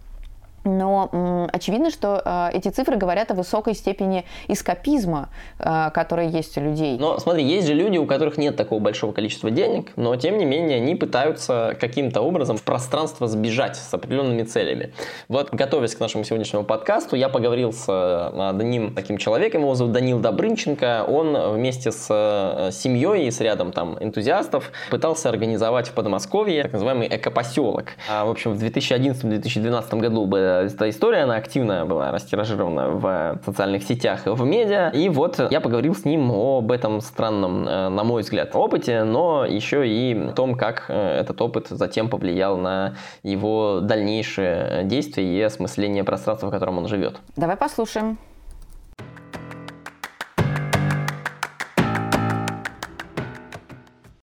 но 0.66 1.48
очевидно, 1.52 1.90
что 1.90 2.20
э, 2.24 2.50
эти 2.56 2.68
цифры 2.68 2.96
говорят 2.96 3.30
о 3.30 3.34
высокой 3.34 3.74
степени 3.74 4.24
эскапизма, 4.48 5.30
э, 5.58 5.90
которая 5.94 6.28
есть 6.28 6.58
у 6.58 6.60
людей. 6.60 6.98
Но 6.98 7.18
смотри, 7.18 7.44
есть 7.44 7.66
же 7.66 7.74
люди, 7.74 7.98
у 7.98 8.06
которых 8.06 8.36
нет 8.36 8.56
такого 8.56 8.80
большого 8.80 9.12
количества 9.12 9.50
денег, 9.50 9.92
но 9.96 10.16
тем 10.16 10.38
не 10.38 10.44
менее 10.44 10.78
они 10.78 10.94
пытаются 10.94 11.76
каким-то 11.80 12.20
образом 12.20 12.56
в 12.56 12.62
пространство 12.62 13.28
сбежать 13.28 13.76
с 13.76 13.92
определенными 13.94 14.42
целями. 14.42 14.92
Вот, 15.28 15.50
готовясь 15.52 15.94
к 15.94 16.00
нашему 16.00 16.24
сегодняшнему 16.24 16.64
подкасту, 16.64 17.16
я 17.16 17.28
поговорил 17.28 17.72
с 17.72 17.86
э, 17.88 18.48
одним 18.48 18.94
таким 18.94 19.18
человеком, 19.18 19.62
его 19.62 19.74
зовут 19.74 19.92
Данил 19.92 20.18
Добрынченко. 20.18 21.04
Он 21.08 21.52
вместе 21.52 21.92
с 21.92 22.06
э, 22.10 22.70
семьей 22.72 23.28
и 23.28 23.30
с 23.30 23.40
рядом 23.40 23.72
там 23.72 23.96
энтузиастов 24.00 24.72
пытался 24.90 25.28
организовать 25.28 25.88
в 25.88 25.92
Подмосковье 25.92 26.62
так 26.62 26.72
называемый 26.72 27.08
экопоселок. 27.08 27.90
А, 28.10 28.24
в 28.24 28.30
общем, 28.30 28.54
в 28.54 28.62
2011-2012 28.62 30.00
году 30.00 30.26
бы 30.26 30.55
эта 30.62 30.88
история, 30.90 31.22
она 31.22 31.36
активно 31.36 31.86
была 31.86 32.10
растиражирована 32.12 32.88
в 32.90 33.40
социальных 33.44 33.82
сетях 33.82 34.26
и 34.26 34.30
в 34.30 34.44
медиа. 34.44 34.90
И 34.90 35.08
вот 35.08 35.40
я 35.50 35.60
поговорил 35.60 35.94
с 35.94 36.04
ним 36.04 36.30
об 36.30 36.72
этом 36.72 37.00
странном, 37.00 37.66
э, 37.66 37.88
на 37.88 38.04
мой 38.04 38.22
взгляд, 38.22 38.54
опыте, 38.54 39.04
но 39.04 39.44
еще 39.44 39.86
и 39.86 40.28
о 40.28 40.32
том, 40.32 40.54
как 40.54 40.86
э, 40.88 41.20
этот 41.20 41.40
опыт 41.40 41.68
затем 41.68 42.08
повлиял 42.08 42.56
на 42.56 42.96
его 43.22 43.80
дальнейшие 43.80 44.84
действия 44.84 45.24
и 45.24 45.42
осмысление 45.42 46.04
пространства, 46.04 46.48
в 46.48 46.50
котором 46.50 46.78
он 46.78 46.88
живет. 46.88 47.18
Давай 47.36 47.56
послушаем. 47.56 48.18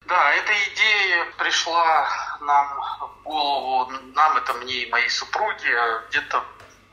Да, 0.08 0.32
эта 0.32 0.53
идея 0.72 1.25
пришла 1.38 2.05
нам 2.41 2.67
голову, 3.25 3.91
нам, 4.13 4.38
это 4.38 4.53
мне 4.53 4.84
и 4.84 4.89
моей 4.89 5.10
супруге, 5.10 5.77
где-то 6.10 6.44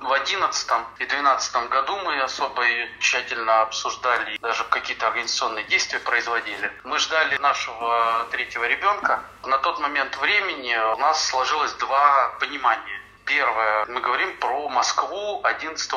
в 0.01 0.13
одиннадцатом 0.13 0.85
и 0.99 1.05
двенадцатом 1.07 1.69
году 1.69 1.97
мы 1.99 2.21
особо 2.21 2.67
и 2.67 2.89
тщательно 2.99 3.63
обсуждали, 3.63 4.37
даже 4.39 4.65
какие-то 4.65 5.07
организационные 5.07 5.65
действия 5.67 6.01
производили. 6.01 6.73
Мы 6.83 6.99
ждали 6.99 7.37
нашего 7.39 8.27
третьего 8.33 8.65
ребенка. 8.65 9.23
На 9.45 9.59
тот 9.59 9.79
момент 9.79 10.17
времени 10.17 10.77
у 10.95 10.97
нас 10.97 11.25
сложилось 11.25 11.73
два 11.75 12.31
понимания. 12.41 13.01
Первое, 13.25 13.85
мы 13.87 14.01
говорим 14.01 14.37
про 14.39 14.69
Москву 14.69 15.41
11 15.45 15.93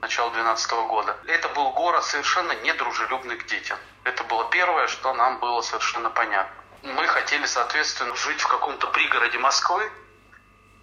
начала 0.00 0.30
12 0.30 0.72
года. 0.88 1.16
Это 1.26 1.48
был 1.50 1.70
город 1.70 2.04
совершенно 2.04 2.52
недружелюбный 2.64 3.36
к 3.36 3.46
детям. 3.46 3.78
Это 4.02 4.24
было 4.24 4.50
первое, 4.50 4.88
что 4.88 5.14
нам 5.14 5.38
было 5.38 5.62
совершенно 5.62 6.10
понятно 6.10 6.63
мы 6.84 7.06
хотели, 7.06 7.46
соответственно, 7.46 8.14
жить 8.14 8.40
в 8.40 8.48
каком-то 8.48 8.86
пригороде 8.88 9.38
Москвы, 9.38 9.90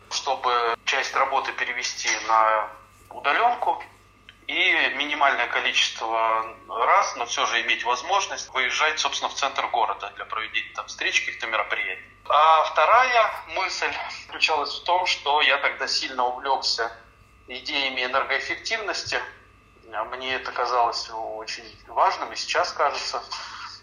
чтобы 0.10 0.76
часть 0.86 1.16
работы 1.16 1.54
перевести 1.54 2.10
на 2.28 2.70
удаленку 3.10 3.84
и 4.48 4.94
минимальное 4.96 5.48
количество 5.48 6.46
раз, 6.68 7.16
но 7.16 7.26
все 7.26 7.46
же 7.46 7.62
иметь 7.62 7.84
возможность 7.84 8.50
выезжать, 8.50 9.00
собственно, 9.00 9.30
в 9.30 9.36
центр 9.36 9.68
города 9.68 10.12
для 10.16 10.26
проведения 10.26 10.74
там 10.74 10.88
встреч, 10.88 11.22
каких-то 11.22 11.48
мероприятий. 11.48 12.04
А 12.28 12.64
вторая 12.64 13.32
мысль 13.50 13.94
заключалась 14.26 14.74
в 14.80 14.84
том, 14.84 15.06
что 15.06 15.42
я 15.42 15.58
тогда 15.58 15.88
сильно 15.88 16.26
увлекся 16.26 16.92
идеями 17.48 18.04
энергоэффективности. 18.04 19.22
Мне 20.12 20.36
это 20.36 20.52
казалось 20.52 21.10
очень 21.14 21.64
важным 21.88 22.32
и 22.32 22.36
сейчас 22.36 22.72
кажется 22.72 23.22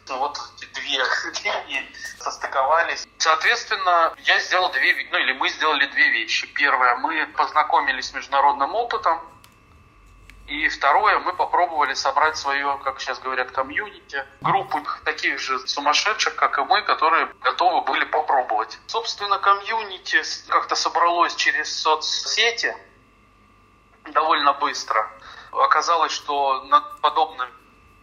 ну, 0.09 0.19
вот 0.19 0.39
две 0.88 1.04
линии 1.45 1.92
состыковались. 2.18 3.07
Соответственно, 3.18 4.14
я 4.18 4.40
сделал 4.40 4.71
две, 4.73 5.09
ну 5.11 5.18
или 5.18 5.33
мы 5.33 5.49
сделали 5.50 5.87
две 5.87 6.11
вещи. 6.11 6.47
Первое, 6.54 6.97
мы 6.97 7.26
познакомились 7.37 8.07
с 8.07 8.14
международным 8.14 8.75
опытом. 8.75 9.21
И 10.47 10.66
второе, 10.68 11.18
мы 11.18 11.35
попробовали 11.35 11.92
собрать 11.92 12.38
свое, 12.38 12.80
как 12.83 13.00
сейчас 13.00 13.18
говорят, 13.18 13.50
комьюнити, 13.50 14.25
группу 14.40 14.80
таких 15.04 15.38
же 15.38 15.59
сумасшедших, 15.68 16.37
как 16.37 16.59
и 16.59 16.62
мы, 16.62 16.80
которые 16.83 17.26
готовы 17.42 17.83
были 17.83 18.04
попробовать. 18.07 18.78
Собственно, 18.87 19.38
комьюнити 19.38 20.23
как-то 20.49 20.75
собралось 20.75 21.35
через 21.35 21.78
соцсети 21.83 22.75
довольно 24.04 24.54
быстро. 24.54 25.11
Оказалось, 25.52 26.12
что 26.12 26.62
над 26.64 26.99
подобным 27.02 27.50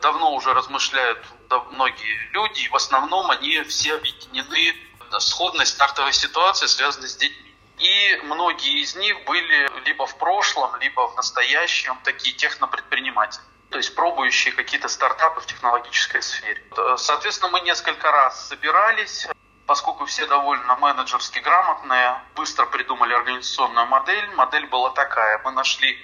давно 0.01 0.33
уже 0.33 0.53
размышляют 0.53 1.25
многие 1.71 2.29
люди, 2.31 2.61
и 2.61 2.69
в 2.69 2.75
основном 2.75 3.29
они 3.31 3.61
все 3.63 3.95
объединены 3.95 4.75
сходной 5.19 5.65
стартовой 5.65 6.13
ситуацией, 6.13 6.67
связанной 6.67 7.09
с 7.09 7.15
детьми. 7.15 7.55
И 7.77 8.21
многие 8.23 8.81
из 8.81 8.95
них 8.95 9.23
были 9.25 9.69
либо 9.85 10.05
в 10.05 10.17
прошлом, 10.17 10.75
либо 10.79 11.07
в 11.09 11.15
настоящем 11.15 11.97
такие 12.03 12.35
технопредприниматели 12.35 13.43
то 13.75 13.79
есть 13.79 13.93
пробующие 13.93 14.53
какие-то 14.53 14.87
стартапы 14.87 15.41
в 15.41 15.45
технологической 15.47 16.21
сфере. 16.21 16.63
Соответственно, 16.95 17.51
мы 17.51 17.59
несколько 17.59 18.09
раз 18.09 18.47
собирались, 18.47 19.27
поскольку 19.65 20.05
все 20.05 20.25
довольно 20.27 20.77
менеджерски 20.77 21.39
грамотные, 21.39 22.21
быстро 22.35 22.67
придумали 22.67 23.13
организационную 23.13 23.85
модель. 23.87 24.29
Модель 24.35 24.65
была 24.67 24.91
такая. 24.91 25.41
Мы 25.43 25.51
нашли 25.51 25.97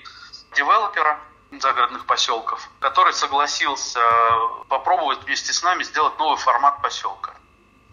девелопера 0.53 1.21
загородных 1.60 2.05
поселков, 2.05 2.70
который 2.79 3.13
согласился 3.13 4.01
попробовать 4.70 5.24
вместе 5.24 5.51
с 5.53 5.63
нами 5.63 5.84
сделать 5.84 6.17
новый 6.17 6.38
формат 6.38 6.81
поселка. 6.81 7.34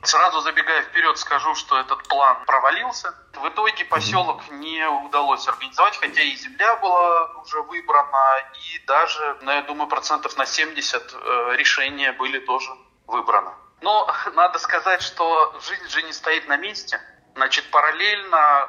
Сразу 0.02 0.40
забегая 0.40 0.82
вперед, 0.82 1.18
скажу, 1.18 1.54
что 1.56 1.78
этот 1.78 2.06
план 2.06 2.44
провалился. 2.46 3.14
В 3.34 3.48
итоге 3.48 3.84
поселок 3.84 4.48
не 4.50 4.88
удалось 4.88 5.48
организовать, 5.48 5.96
хотя 5.98 6.22
и 6.22 6.36
земля 6.36 6.76
была 6.76 7.26
уже 7.42 7.60
выбрана, 7.62 8.44
и 8.54 8.78
даже, 8.86 9.38
ну, 9.42 9.50
я 9.50 9.62
думаю, 9.62 9.88
процентов 9.88 10.36
на 10.36 10.46
70 10.46 11.14
э, 11.14 11.56
решения 11.56 12.12
были 12.12 12.38
тоже 12.38 12.70
выбраны. 13.08 13.50
Но 13.80 14.08
надо 14.34 14.60
сказать, 14.60 15.02
что 15.02 15.58
жизнь 15.66 15.88
же 15.88 16.02
не 16.02 16.12
стоит 16.12 16.46
на 16.46 16.56
месте. 16.56 17.00
Значит, 17.34 17.68
параллельно, 17.70 18.68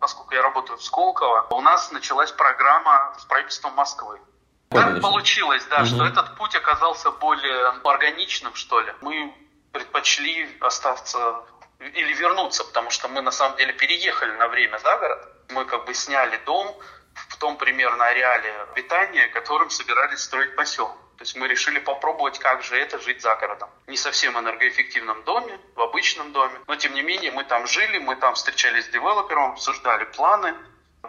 поскольку 0.00 0.34
я 0.34 0.42
работаю 0.42 0.78
в 0.78 0.82
Сколково, 0.82 1.46
у 1.50 1.60
нас 1.60 1.92
началась 1.92 2.32
программа 2.32 3.14
с 3.18 3.24
правительством 3.24 3.74
Москвы. 3.74 4.20
Так 4.70 5.00
получилось, 5.00 5.64
да, 5.66 5.78
угу. 5.78 5.86
что 5.86 6.04
этот 6.04 6.36
путь 6.36 6.54
оказался 6.56 7.10
более 7.10 7.68
органичным, 7.84 8.54
что 8.54 8.80
ли. 8.80 8.92
Мы 9.00 9.32
предпочли 9.72 10.48
остаться 10.60 11.42
или 11.78 12.12
вернуться, 12.14 12.64
потому 12.64 12.90
что 12.90 13.08
мы 13.08 13.20
на 13.20 13.30
самом 13.30 13.56
деле 13.56 13.72
переехали 13.72 14.32
на 14.36 14.48
время 14.48 14.78
за 14.78 14.96
город. 14.96 15.28
Мы 15.50 15.64
как 15.64 15.84
бы 15.84 15.94
сняли 15.94 16.40
дом 16.46 16.74
в 17.28 17.36
том 17.36 17.56
примерно 17.56 18.04
ареале 18.06 18.52
обитания, 18.72 19.28
которым 19.28 19.70
собирались 19.70 20.20
строить 20.20 20.56
поселок. 20.56 20.96
То 21.16 21.22
есть 21.22 21.36
мы 21.36 21.48
решили 21.48 21.78
попробовать, 21.78 22.38
как 22.38 22.62
же 22.62 22.76
это 22.76 22.98
жить 22.98 23.22
за 23.22 23.34
городом. 23.36 23.70
Не 23.86 23.96
совсем 23.96 24.38
энергоэффективном 24.38 25.22
доме, 25.24 25.58
в 25.74 25.80
обычном 25.80 26.32
доме. 26.32 26.54
Но 26.66 26.76
тем 26.76 26.94
не 26.94 27.02
менее 27.02 27.30
мы 27.30 27.44
там 27.44 27.66
жили, 27.66 27.98
мы 27.98 28.16
там 28.16 28.34
встречались 28.34 28.86
с 28.86 28.88
девелопером, 28.88 29.52
обсуждали 29.52 30.04
планы, 30.04 30.54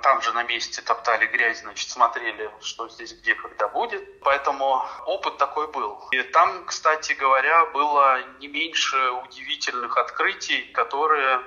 там 0.01 0.21
же 0.21 0.33
на 0.33 0.43
месте 0.43 0.81
топтали 0.81 1.25
грязь, 1.25 1.62
значит, 1.62 1.89
смотрели, 1.89 2.51
что 2.62 2.89
здесь, 2.89 3.13
где, 3.13 3.33
когда 3.33 3.67
будет. 3.67 4.19
Поэтому 4.21 4.83
опыт 5.05 5.38
такой 5.38 5.67
был. 5.67 6.07
И 6.12 6.21
там, 6.21 6.65
кстати 6.65 7.13
говоря, 7.13 7.65
было 7.67 8.21
не 8.39 8.47
меньше 8.47 8.97
удивительных 9.12 9.97
открытий, 9.97 10.63
которые 10.74 11.41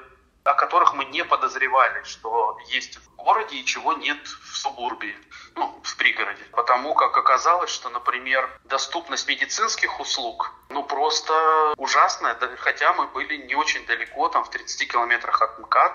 о 0.44 0.54
которых 0.54 0.94
мы 0.94 1.04
не 1.04 1.24
подозревали, 1.24 2.02
что 2.04 2.56
есть 2.68 2.98
городе 3.18 3.56
и 3.56 3.64
чего 3.64 3.92
нет 3.92 4.18
в 4.26 4.56
субурбии, 4.56 5.16
ну, 5.54 5.80
в 5.82 5.96
пригороде. 5.96 6.44
Потому 6.52 6.94
как 6.94 7.16
оказалось, 7.16 7.70
что, 7.70 7.90
например, 7.90 8.48
доступность 8.64 9.28
медицинских 9.28 10.00
услуг, 10.00 10.52
ну, 10.70 10.82
просто 10.82 11.75
ужасная, 11.76 12.37
хотя 12.58 12.92
мы 12.92 13.06
были 13.08 13.37
не 13.37 13.54
очень 13.54 13.84
далеко, 13.87 14.28
там, 14.28 14.44
в 14.44 14.50
30 14.50 14.90
километрах 14.90 15.42
от 15.42 15.58
МКАД, 15.58 15.92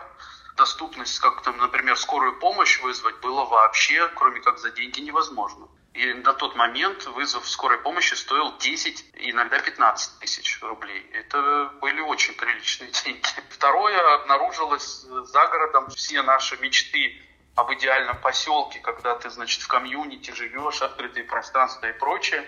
доступность, 0.58 1.20
как 1.20 1.42
там, 1.42 1.58
например, 1.58 1.98
скорую 1.98 2.40
помощь 2.40 2.80
вызвать 2.82 3.20
было 3.22 3.46
вообще, 3.46 4.08
кроме 4.16 4.42
как 4.42 4.60
за 4.60 4.72
деньги, 4.72 5.00
невозможно. 5.02 5.68
И 5.94 6.12
на 6.14 6.34
тот 6.34 6.56
момент 6.56 7.06
вызов 7.06 7.48
скорой 7.48 7.78
помощи 7.78 8.16
стоил 8.16 8.58
10, 8.58 9.06
иногда 9.14 9.60
15 9.60 10.20
тысяч 10.20 10.60
рублей. 10.62 11.08
Это 11.14 11.72
были 11.82 12.02
очень 12.02 12.34
приличные 12.34 12.90
деньги. 13.04 13.22
Второе, 13.50 14.16
обнаружилось 14.16 15.02
за 15.02 15.48
городом 15.48 15.90
все 15.92 16.24
наши 16.24 16.58
мечты 16.58 17.22
об 17.56 17.72
идеальном 17.74 18.20
поселке, 18.22 18.80
когда 18.80 19.16
ты, 19.16 19.30
значит, 19.30 19.62
в 19.62 19.68
комьюнити 19.68 20.32
живешь, 20.32 20.82
открытые 20.82 21.26
пространства 21.26 21.86
и 21.88 21.94
прочее. 21.94 22.44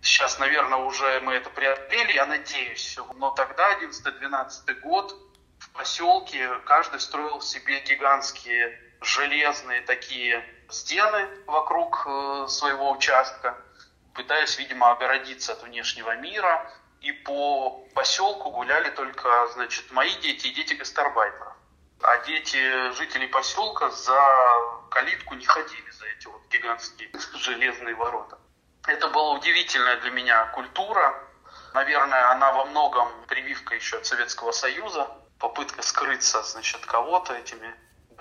Сейчас, 0.00 0.38
наверное, 0.38 0.78
уже 0.78 1.20
мы 1.20 1.34
это 1.34 1.50
преодолели, 1.50 2.12
я 2.12 2.24
надеюсь. 2.24 2.98
Но 3.16 3.32
тогда, 3.32 3.78
11-12 3.78 4.80
год, 4.80 5.14
в 5.58 5.70
поселке 5.72 6.48
каждый 6.64 7.00
строил 7.00 7.42
себе 7.42 7.80
гигантские 7.80 8.80
железные 9.02 9.82
такие 9.82 10.42
стены 10.68 11.28
вокруг 11.46 12.06
э, 12.06 12.46
своего 12.48 12.90
участка, 12.90 13.56
пытаясь, 14.14 14.58
видимо, 14.58 14.90
огородиться 14.90 15.52
от 15.52 15.62
внешнего 15.62 16.16
мира. 16.16 16.70
И 17.00 17.12
по 17.12 17.84
поселку 17.94 18.50
гуляли 18.50 18.90
только, 18.90 19.48
значит, 19.54 19.90
мои 19.92 20.14
дети 20.16 20.48
и 20.48 20.54
дети 20.54 20.74
гастарбайтеров. 20.74 21.54
А 22.02 22.18
дети 22.24 22.92
жителей 22.92 23.28
поселка 23.28 23.90
за 23.90 24.20
калитку 24.90 25.34
не 25.34 25.44
ходили, 25.44 25.90
за 25.90 26.06
эти 26.06 26.26
вот 26.26 26.42
гигантские 26.50 27.10
железные 27.34 27.94
ворота. 27.94 28.38
Это 28.86 29.08
была 29.08 29.32
удивительная 29.32 30.00
для 30.00 30.10
меня 30.10 30.46
культура. 30.46 31.22
Наверное, 31.74 32.30
она 32.30 32.52
во 32.52 32.64
многом 32.66 33.08
прививка 33.26 33.74
еще 33.74 33.98
от 33.98 34.06
Советского 34.06 34.52
Союза 34.52 35.08
попытка 35.38 35.82
скрыться, 35.82 36.42
значит, 36.42 36.84
кого-то 36.86 37.34
этими 37.34 37.74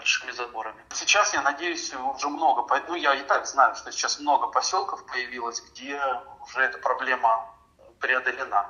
большими 0.06 0.32
заборами. 0.32 0.86
Сейчас, 0.94 1.34
я 1.34 1.42
надеюсь, 1.42 1.92
уже 2.16 2.30
много, 2.30 2.64
ну 2.88 2.94
я 2.94 3.16
и 3.16 3.24
так 3.24 3.48
знаю, 3.48 3.74
что 3.76 3.92
сейчас 3.92 4.20
много 4.20 4.48
поселков 4.48 5.04
появилось, 5.08 5.62
где 5.72 6.00
уже 6.44 6.62
эта 6.62 6.78
проблема 6.78 7.50
преодолена. 8.00 8.70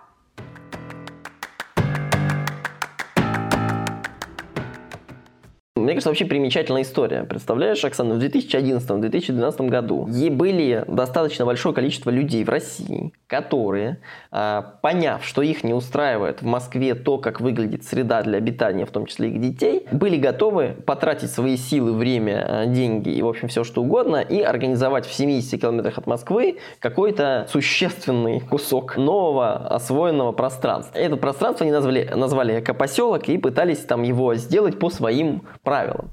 Мне 5.86 5.94
кажется, 5.94 6.10
вообще 6.10 6.26
примечательная 6.26 6.82
история. 6.82 7.26
Представляешь, 7.26 7.86
Оксана, 7.86 8.16
в 8.16 8.18
2011-2012 8.18 9.70
году 9.70 10.10
были 10.32 10.84
достаточно 10.88 11.46
большое 11.46 11.76
количество 11.76 12.10
людей 12.10 12.44
в 12.44 12.50
России, 12.50 13.14
которые, 13.28 14.00
а, 14.32 14.78
поняв, 14.82 15.24
что 15.24 15.44
их 15.44 15.64
не 15.64 15.76
устраивает 15.76 16.42
в 16.42 16.46
Москве 16.46 16.96
то, 16.96 17.20
как 17.20 17.40
выглядит 17.40 17.84
среда 17.84 18.24
для 18.24 18.40
обитания, 18.40 18.88
в 18.88 18.90
том 18.90 19.06
числе 19.06 19.30
их 19.30 19.40
детей, 19.40 19.86
были 19.92 20.18
готовы 20.18 20.76
потратить 20.88 21.30
свои 21.30 21.56
силы, 21.56 21.94
время, 21.94 22.44
а, 22.48 22.66
деньги 22.66 23.10
и, 23.10 23.22
в 23.22 23.28
общем, 23.28 23.48
все 23.48 23.64
что 23.64 23.84
угодно, 23.84 24.18
и 24.18 24.42
организовать 24.42 25.06
в 25.06 25.14
70 25.14 25.62
километрах 25.62 26.00
от 26.00 26.08
Москвы 26.08 26.58
какой-то 26.80 27.46
существенный 27.52 28.40
кусок 28.40 28.98
нового 28.98 29.68
освоенного 29.68 30.32
пространства. 30.32 30.98
Это 30.98 31.16
пространство 31.16 31.64
они 31.64 31.72
назвали, 31.72 32.10
назвали 32.16 32.60
экопоселок 32.60 33.30
и 33.30 33.38
пытались 33.38 33.82
там 33.82 34.02
его 34.02 34.34
сделать 34.34 34.80
по 34.80 34.90
своим 34.90 35.44
правилам 35.62 35.75
правилам. 35.76 36.10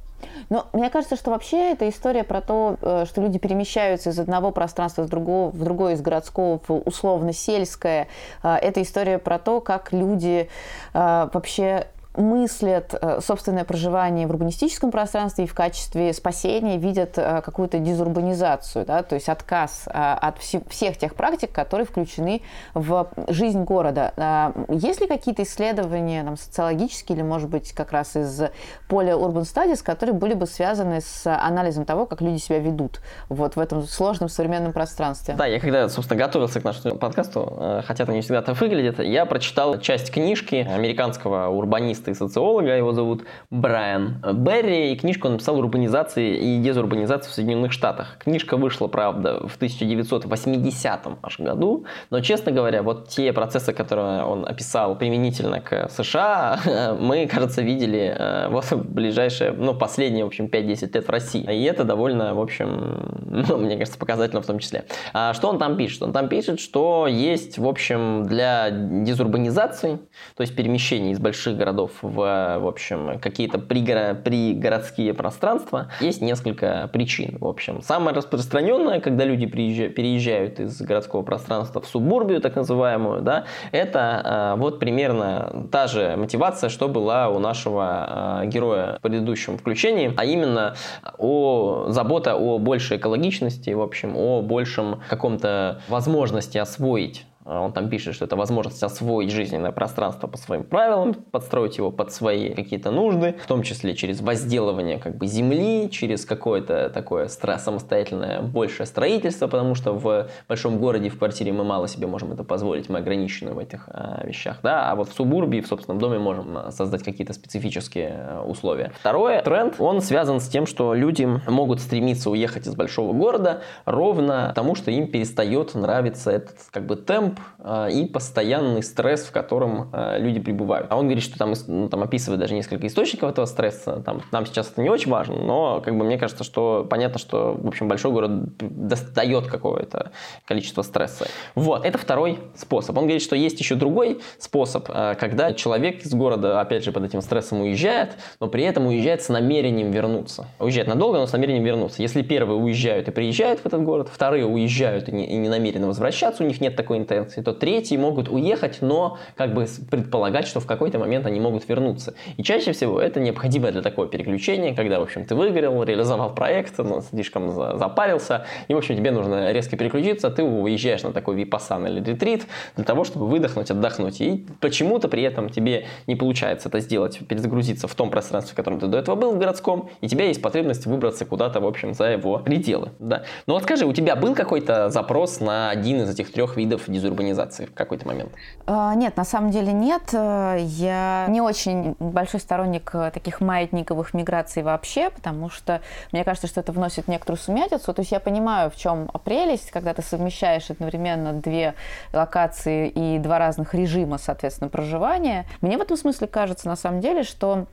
Но 0.51 0.67
мне 0.73 0.91
кажется, 0.91 1.17
что 1.17 1.31
вообще 1.31 1.73
это 1.73 1.89
история 1.89 2.25
про 2.25 2.41
то, 2.41 2.77
э, 2.81 3.05
что 3.09 3.23
люди 3.23 3.39
перемещаются 3.39 4.11
из 4.11 4.19
одного 4.19 4.51
пространства 4.51 5.03
в, 5.03 5.09
другого, 5.09 5.51
в 5.51 5.65
другое, 5.65 5.95
из 5.95 6.01
городского 6.01 6.61
в 6.67 6.71
условно-сельское. 6.71 8.09
Э, 8.43 8.57
это 8.57 8.83
история 8.83 9.19
про 9.19 9.39
то, 9.39 9.61
как 9.61 9.93
люди 9.93 10.49
э, 10.95 11.29
вообще 11.33 11.87
мыслят 12.15 12.95
э, 13.01 13.21
собственное 13.21 13.65
проживание 13.65 14.27
в 14.27 14.31
урбанистическом 14.31 14.91
пространстве 14.91 15.45
и 15.45 15.47
в 15.47 15.55
качестве 15.55 16.13
спасения 16.13 16.77
видят 16.77 17.17
э, 17.17 17.41
какую-то 17.43 17.79
дезурбанизацию, 17.79 18.85
да, 18.85 19.03
то 19.03 19.15
есть 19.15 19.29
отказ 19.29 19.85
э, 19.87 19.91
от 19.93 20.39
всех 20.39 20.99
тех 20.99 21.15
практик, 21.15 21.51
которые 21.53 21.87
включены 21.87 22.43
в 22.75 23.09
жизнь 23.29 23.63
города. 23.63 24.13
А, 24.17 24.53
есть 24.69 25.01
ли 25.01 25.07
какие-то 25.07 25.43
исследования 25.43 26.23
там, 26.23 26.37
социологические 26.37 27.17
или, 27.17 27.23
может 27.23 27.49
быть, 27.49 27.73
как 27.73 27.93
раз 27.93 28.15
из 28.17 28.43
поля 28.89 29.15
Urban 29.15 29.43
Studies, 29.43 29.83
которые 29.83 30.15
были 30.15 30.35
бы 30.35 30.47
связаны 30.47 31.01
с 31.01 31.27
анализом 31.27 31.85
того, 31.85 32.07
как 32.07 32.21
люди 32.21 32.39
себя 32.39 32.59
ведут 32.59 33.01
вот 33.29 33.57
в 33.57 33.61
этом 33.61 33.85
сложном 33.85 34.29
современном 34.29 34.73
пространстве? 34.73 35.35
Да, 35.35 35.47
я 35.47 35.61
когда, 35.61 35.89
собственно, 35.89 36.21
готовился 36.21 36.61
к 36.61 36.65
нашему 36.65 36.97
подкасту, 36.97 37.81
хотя 37.87 38.05
это 38.05 38.13
не 38.13 38.21
всегда 38.21 38.43
так 38.43 38.61
выглядит, 38.61 38.99
я 38.99 39.25
прочитал 39.25 39.79
часть 39.79 40.11
книжки 40.11 40.57
американского 40.57 41.49
урбаниста 41.49 42.02
экономиста 42.03 42.11
и 42.11 42.15
социолога, 42.15 42.77
его 42.77 42.93
зовут 42.93 43.25
Брайан 43.51 44.23
Берри, 44.35 44.93
и 44.93 44.97
книжку 44.97 45.29
он 45.29 45.35
написал 45.35 45.59
«Урбанизации 45.59 46.37
и 46.37 46.59
дезурбанизации 46.59 47.31
в 47.31 47.35
Соединенных 47.35 47.73
Штатах». 47.73 48.17
Книжка 48.19 48.57
вышла, 48.57 48.89
правда, 48.89 49.47
в 49.47 49.57
1980 49.57 51.01
аж 51.23 51.41
году, 51.41 51.85
но, 52.11 52.21
честно 52.21 52.53
говоря, 52.53 52.83
вот 52.83 53.09
те 53.09 53.33
процессы, 53.33 53.73
которые 53.73 54.25
он 54.25 54.47
описал 54.47 54.97
применительно 54.97 55.61
к 55.61 55.89
США, 55.89 56.97
мы, 57.01 57.27
кажется, 57.27 57.63
видели 57.63 58.15
э, 58.19 58.49
вот 58.49 58.65
в 58.71 58.93
ближайшие, 58.93 59.53
ну, 59.53 59.75
последние, 59.75 60.25
в 60.25 60.29
общем, 60.29 60.47
5-10 60.47 60.95
лет 60.95 61.07
в 61.07 61.11
России. 61.11 61.43
И 61.43 61.65
это 61.65 61.85
довольно, 61.85 62.35
в 62.35 62.41
общем, 62.41 63.13
ну, 63.49 63.59
мне 63.59 63.77
кажется, 63.77 63.99
показательно 63.99 64.43
в 64.43 64.47
том 64.47 64.59
числе. 64.59 64.85
А 65.13 65.35
что 65.35 65.49
он 65.49 65.59
там 65.59 65.77
пишет? 65.77 66.03
Он 66.03 66.13
там 66.13 66.29
пишет, 66.29 66.61
что 66.61 67.07
есть, 67.07 67.59
в 67.59 67.67
общем, 67.67 68.25
для 68.27 68.71
дезурбанизации, 68.71 69.99
то 70.37 70.43
есть 70.43 70.57
перемещения 70.57 71.13
из 71.13 71.19
больших 71.19 71.57
городов 71.57 71.92
переездов 71.93 72.03
в, 72.03 72.59
в 72.59 72.67
общем, 72.67 73.19
какие-то 73.21 73.59
пригоро- 73.59 74.15
пригородские 74.15 75.15
пространства, 75.15 75.89
есть 76.01 76.21
несколько 76.21 76.89
причин. 76.93 77.39
В 77.41 77.47
общем, 77.47 77.83
самое 77.83 78.17
распространенное, 78.17 79.01
когда 79.01 79.25
люди 79.25 79.47
переезжают 79.47 80.61
из 80.61 80.81
городского 80.81 81.23
пространства 81.23 81.81
в 81.81 81.87
субурбию, 81.87 82.41
так 82.41 82.57
называемую, 82.57 83.23
да, 83.23 83.45
это 83.73 84.55
э, 84.55 84.61
вот 84.61 84.79
примерно 84.79 85.69
та 85.71 85.87
же 85.87 86.15
мотивация, 86.17 86.71
что 86.71 86.89
была 86.89 87.29
у 87.29 87.39
нашего 87.39 88.41
э, 88.43 88.47
героя 88.47 88.97
в 88.99 89.03
предыдущем 89.03 89.59
включении, 89.59 90.13
а 90.17 90.25
именно 90.25 90.75
о 91.19 91.87
забота 91.89 92.35
о 92.35 92.59
большей 92.59 92.97
экологичности, 92.97 93.71
в 93.71 93.81
общем, 93.81 94.17
о 94.17 94.43
большем 94.43 95.01
каком-то 95.09 95.81
возможности 95.89 96.59
освоить 96.59 97.27
он 97.61 97.73
там 97.73 97.89
пишет, 97.89 98.15
что 98.15 98.25
это 98.25 98.37
возможность 98.37 98.83
освоить 98.83 99.31
жизненное 99.31 99.73
пространство 99.73 100.27
по 100.27 100.37
своим 100.37 100.65
правилам, 100.65 101.15
подстроить 101.15 101.79
его 101.79 101.91
под 101.91 102.13
свои 102.13 102.55
какие-то 102.55 102.91
нужды, 102.91 103.37
в 103.43 103.47
том 103.47 103.63
числе 103.63 103.95
через 103.95 104.21
возделывание 104.21 104.99
как 104.99 105.17
бы 105.17 105.27
земли, 105.27 105.91
через 105.91 106.25
какое-то 106.25 106.91
такое 106.91 107.29
самостоятельное 107.29 108.43
большее 108.43 108.87
строительство, 108.87 109.47
потому 109.47 109.75
что 109.75 109.93
в 109.93 110.29
большом 110.49 110.79
городе, 110.79 111.09
в 111.09 111.19
квартире 111.19 111.53
мы 111.53 111.65
мало 111.65 111.89
себе 111.89 112.07
можем 112.07 112.33
это 112.33 112.45
позволить, 112.45 112.89
мы 112.89 112.99
ограничены 112.99 113.53
в 113.53 113.59
этих 113.59 113.89
а, 113.89 114.23
вещах, 114.25 114.59
да, 114.63 114.91
а 114.91 114.95
вот 114.95 115.09
в 115.09 115.13
субурбии, 115.13 115.61
в 115.61 115.67
собственном 115.67 116.01
доме 116.01 116.19
можем 116.19 116.57
а, 116.57 116.71
создать 116.71 117.03
какие-то 117.03 117.33
специфические 117.33 118.15
а, 118.15 118.43
условия. 118.45 118.93
Второе, 119.01 119.43
тренд, 119.43 119.77
он 119.79 120.01
связан 120.01 120.41
с 120.41 120.49
тем, 120.49 120.67
что 120.67 120.95
люди 120.95 121.29
могут 121.49 121.81
стремиться 121.81 122.31
уехать 122.31 122.67
из 122.67 122.75
большого 122.75 123.13
города 123.13 123.63
ровно 123.85 124.49
потому, 124.49 124.75
что 124.75 124.91
им 124.91 125.07
перестает 125.09 125.75
нравиться 125.75 126.31
этот 126.31 126.57
как 126.71 126.87
бы 126.87 126.97
темп 126.97 127.41
а, 127.41 127.42
и 127.91 128.07
постоянный 128.07 128.83
стресс, 128.83 129.23
в 129.25 129.33
котором 129.33 129.91
а, 129.93 130.19
люди 130.19 130.41
пребывают. 130.41 130.87
А 130.91 130.97
он 130.97 131.05
говорит, 131.05 131.23
что 131.23 131.39
там, 131.39 131.55
ну, 131.67 131.89
там 131.89 132.03
описывает 132.03 132.41
даже 132.41 132.55
несколько 132.55 132.87
источников 132.87 133.31
этого 133.31 133.47
стресса. 133.47 134.03
Там, 134.05 134.23
нам 134.33 134.47
сейчас 134.47 134.71
это 134.71 134.83
не 134.83 134.91
очень 134.91 135.11
важно, 135.11 135.37
но 135.37 135.81
как 135.81 135.97
бы 135.97 136.05
мне 136.05 136.19
кажется, 136.19 136.45
что 136.45 136.87
понятно, 136.89 137.19
что 137.19 137.55
в 137.55 137.67
общем 137.67 137.89
большой 137.89 138.13
город 138.13 138.57
достает 138.59 139.47
какое-то 139.47 140.13
количество 140.45 140.83
стресса. 140.83 141.27
Вот, 141.55 141.85
это 141.85 141.99
второй 141.99 142.39
способ. 142.57 142.97
Он 142.97 143.05
говорит, 143.05 143.23
что 143.23 143.37
есть 143.37 143.59
еще 143.61 143.75
другой 143.75 144.21
способ, 144.39 144.87
а, 144.89 145.15
когда 145.15 145.53
человек 145.53 146.05
из 146.05 146.13
города, 146.13 146.61
опять 146.61 146.85
же, 146.85 146.93
под 146.93 147.05
этим 147.05 147.23
стрессом 147.23 147.61
уезжает, 147.61 148.17
но 148.41 148.49
при 148.49 148.65
этом 148.65 148.87
уезжает 148.87 149.23
с 149.23 149.29
намерением 149.29 149.91
вернуться. 149.91 150.47
Уезжает 150.59 150.89
надолго, 150.89 151.19
но 151.19 151.27
с 151.27 151.33
намерением 151.33 151.65
вернуться. 151.65 152.03
Если 152.03 152.23
первые 152.23 152.59
уезжают 152.59 153.09
и 153.09 153.11
приезжают 153.11 153.61
в 153.61 153.67
этот 153.67 153.83
город, 153.83 154.09
вторые 154.13 154.47
уезжают 154.47 155.09
и 155.09 155.13
не, 155.13 155.27
и 155.27 155.37
не 155.37 155.49
намерены 155.49 155.87
возвращаться, 155.87 156.43
у 156.43 156.47
них 156.47 156.61
нет 156.61 156.77
такой 156.77 156.99
интенции, 156.99 157.22
конкуренции, 157.23 157.43
то 157.43 157.53
третьи 157.53 157.97
могут 157.97 158.29
уехать, 158.29 158.79
но 158.81 159.19
как 159.37 159.55
бы 159.55 159.67
предполагать, 159.91 160.47
что 160.47 160.61
в 160.61 160.67
какой-то 160.67 160.99
момент 160.99 161.27
они 161.27 161.41
могут 161.41 161.69
вернуться. 161.69 162.15
И 162.37 162.43
чаще 162.43 162.73
всего 162.73 163.01
это 163.01 163.21
необходимо 163.21 163.71
для 163.71 163.83
такого 163.83 164.07
переключения, 164.07 164.75
когда, 164.75 164.99
в 164.99 165.03
общем, 165.03 165.25
ты 165.25 165.35
выиграл, 165.35 165.83
реализовал 165.83 166.35
проект, 166.35 166.79
но 166.79 167.01
слишком 167.01 167.51
запарился, 167.79 168.47
и, 168.69 168.75
в 168.75 168.79
общем, 168.79 168.97
тебе 168.97 169.11
нужно 169.11 169.53
резко 169.53 169.77
переключиться, 169.77 170.31
ты 170.31 170.43
уезжаешь 170.43 171.03
на 171.03 171.13
такой 171.13 171.37
випасан 171.37 171.87
или 171.87 172.03
ретрит 172.03 172.47
для 172.77 172.85
того, 172.85 173.05
чтобы 173.05 173.27
выдохнуть, 173.27 173.71
отдохнуть. 173.71 174.21
И 174.21 174.47
почему-то 174.61 175.09
при 175.09 175.23
этом 175.23 175.49
тебе 175.49 175.87
не 176.07 176.17
получается 176.17 176.69
это 176.69 176.81
сделать, 176.81 177.21
перезагрузиться 177.29 177.89
в 177.89 177.95
том 177.95 178.11
пространстве, 178.11 178.53
в 178.53 178.57
котором 178.57 178.79
ты 178.79 178.87
до 178.87 178.99
этого 178.99 179.17
был, 179.17 179.33
в 179.33 179.39
городском, 179.39 179.89
и 180.01 180.09
тебя 180.09 180.27
есть 180.27 180.43
потребность 180.43 180.87
выбраться 180.87 181.25
куда-то, 181.25 181.61
в 181.61 181.67
общем, 181.67 181.95
за 181.95 182.05
его 182.05 182.39
пределы. 182.39 182.91
Да. 182.99 183.23
Но 183.47 183.55
вот 183.55 183.63
скажи, 183.63 183.87
у 183.87 183.93
тебя 183.93 184.17
был 184.17 184.35
какой-то 184.35 184.91
запрос 184.91 185.41
на 185.41 185.71
один 185.71 186.03
из 186.03 186.11
этих 186.11 186.33
трех 186.33 186.57
видов 186.57 186.83
дезурбанизации? 186.89 187.12
Урбанизации 187.13 187.67
в 187.67 187.75
какой-то 187.75 188.07
момент? 188.07 188.33
А, 188.67 188.95
нет, 188.95 189.17
на 189.17 189.25
самом 189.25 189.51
деле 189.51 189.73
нет. 189.73 190.03
Я 190.13 191.27
не 191.29 191.41
очень 191.41 191.95
большой 191.99 192.41
сторонник 192.41 192.91
э, 192.95 193.11
таких 193.13 193.41
маятниковых 193.41 194.15
миграций 194.15 194.63
вообще, 194.63 195.11
потому 195.11 195.49
что 195.51 195.81
мне 196.11 196.25
кажется, 196.25 196.47
что 196.47 196.61
это 196.61 196.73
вносит 196.73 197.09
некоторую 197.09 197.39
сумятицу. 197.39 197.93
То 197.93 198.01
есть 198.01 198.13
я 198.13 198.21
понимаю, 198.21 198.71
в 198.71 198.77
чем 198.77 199.09
прелесть, 199.25 199.71
когда 199.71 199.95
ты 199.95 200.03
совмещаешь 200.03 200.71
одновременно 200.71 201.33
две 201.33 201.75
локации 202.13 202.89
и 202.89 203.19
два 203.19 203.39
разных 203.39 203.75
режима, 203.75 204.19
соответственно, 204.19 204.69
проживания. 204.69 205.47
Мне 205.61 205.79
в 205.79 205.81
этом 205.81 205.97
смысле 205.97 206.27
кажется, 206.27 206.69
на 206.69 206.77
самом 206.77 207.01
деле, 207.01 207.23
что 207.23 207.67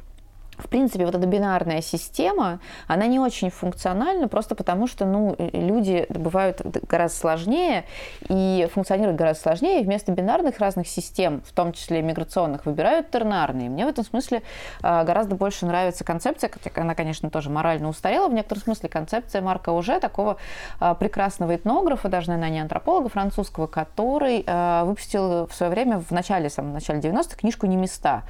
в 0.60 0.68
принципе, 0.68 1.06
вот 1.06 1.16
эта 1.16 1.26
бинарная 1.26 1.82
система, 1.82 2.60
она 2.88 3.08
не 3.08 3.20
очень 3.20 3.50
функциональна, 3.50 4.28
просто 4.28 4.56
потому 4.56 4.88
что 4.88 5.06
ну, 5.06 5.36
люди 5.54 6.06
бывают 6.10 6.62
гораздо 6.88 7.18
сложнее 7.18 7.86
и 8.28 8.68
функционируют 8.74 9.18
гораздо 9.18 9.44
сложнее, 9.44 9.82
и 9.82 9.84
вместо 9.84 10.12
бинарных 10.12 10.60
разных 10.60 10.88
систем, 10.88 11.42
в 11.46 11.54
том 11.54 11.74
числе 11.74 12.02
миграционных, 12.02 12.66
выбирают 12.66 13.12
тернарные. 13.12 13.70
Мне 13.70 13.86
в 13.86 13.90
этом 13.90 14.04
смысле 14.04 14.44
а, 14.82 15.04
гораздо 15.04 15.36
больше 15.36 15.66
нравится 15.66 16.04
концепция, 16.04 16.50
хотя 16.50 16.70
она, 16.82 16.96
конечно, 16.96 17.30
тоже 17.30 17.50
морально 17.50 17.90
устарела, 17.90 18.28
в 18.28 18.34
некотором 18.34 18.64
смысле 18.64 18.90
концепция 18.90 19.42
Марка 19.42 19.72
уже 19.72 20.00
такого 20.00 20.38
а, 20.80 20.94
прекрасного 20.94 21.56
этнографа, 21.56 22.10
даже, 22.10 22.30
наверное, 22.30 22.50
не 22.50 22.60
антрополога 22.60 23.10
французского, 23.10 23.68
который 23.68 24.44
а, 24.48 24.84
выпустил 24.86 25.48
в 25.48 25.54
свое 25.54 25.72
время, 25.72 26.00
в 26.00 26.12
начале, 26.12 26.50
в 26.50 26.54
самом 26.54 26.74
начале 26.74 27.00
90-х, 27.00 27.38
книжку 27.38 27.66
«Не 27.66 27.78
места», 27.78 28.24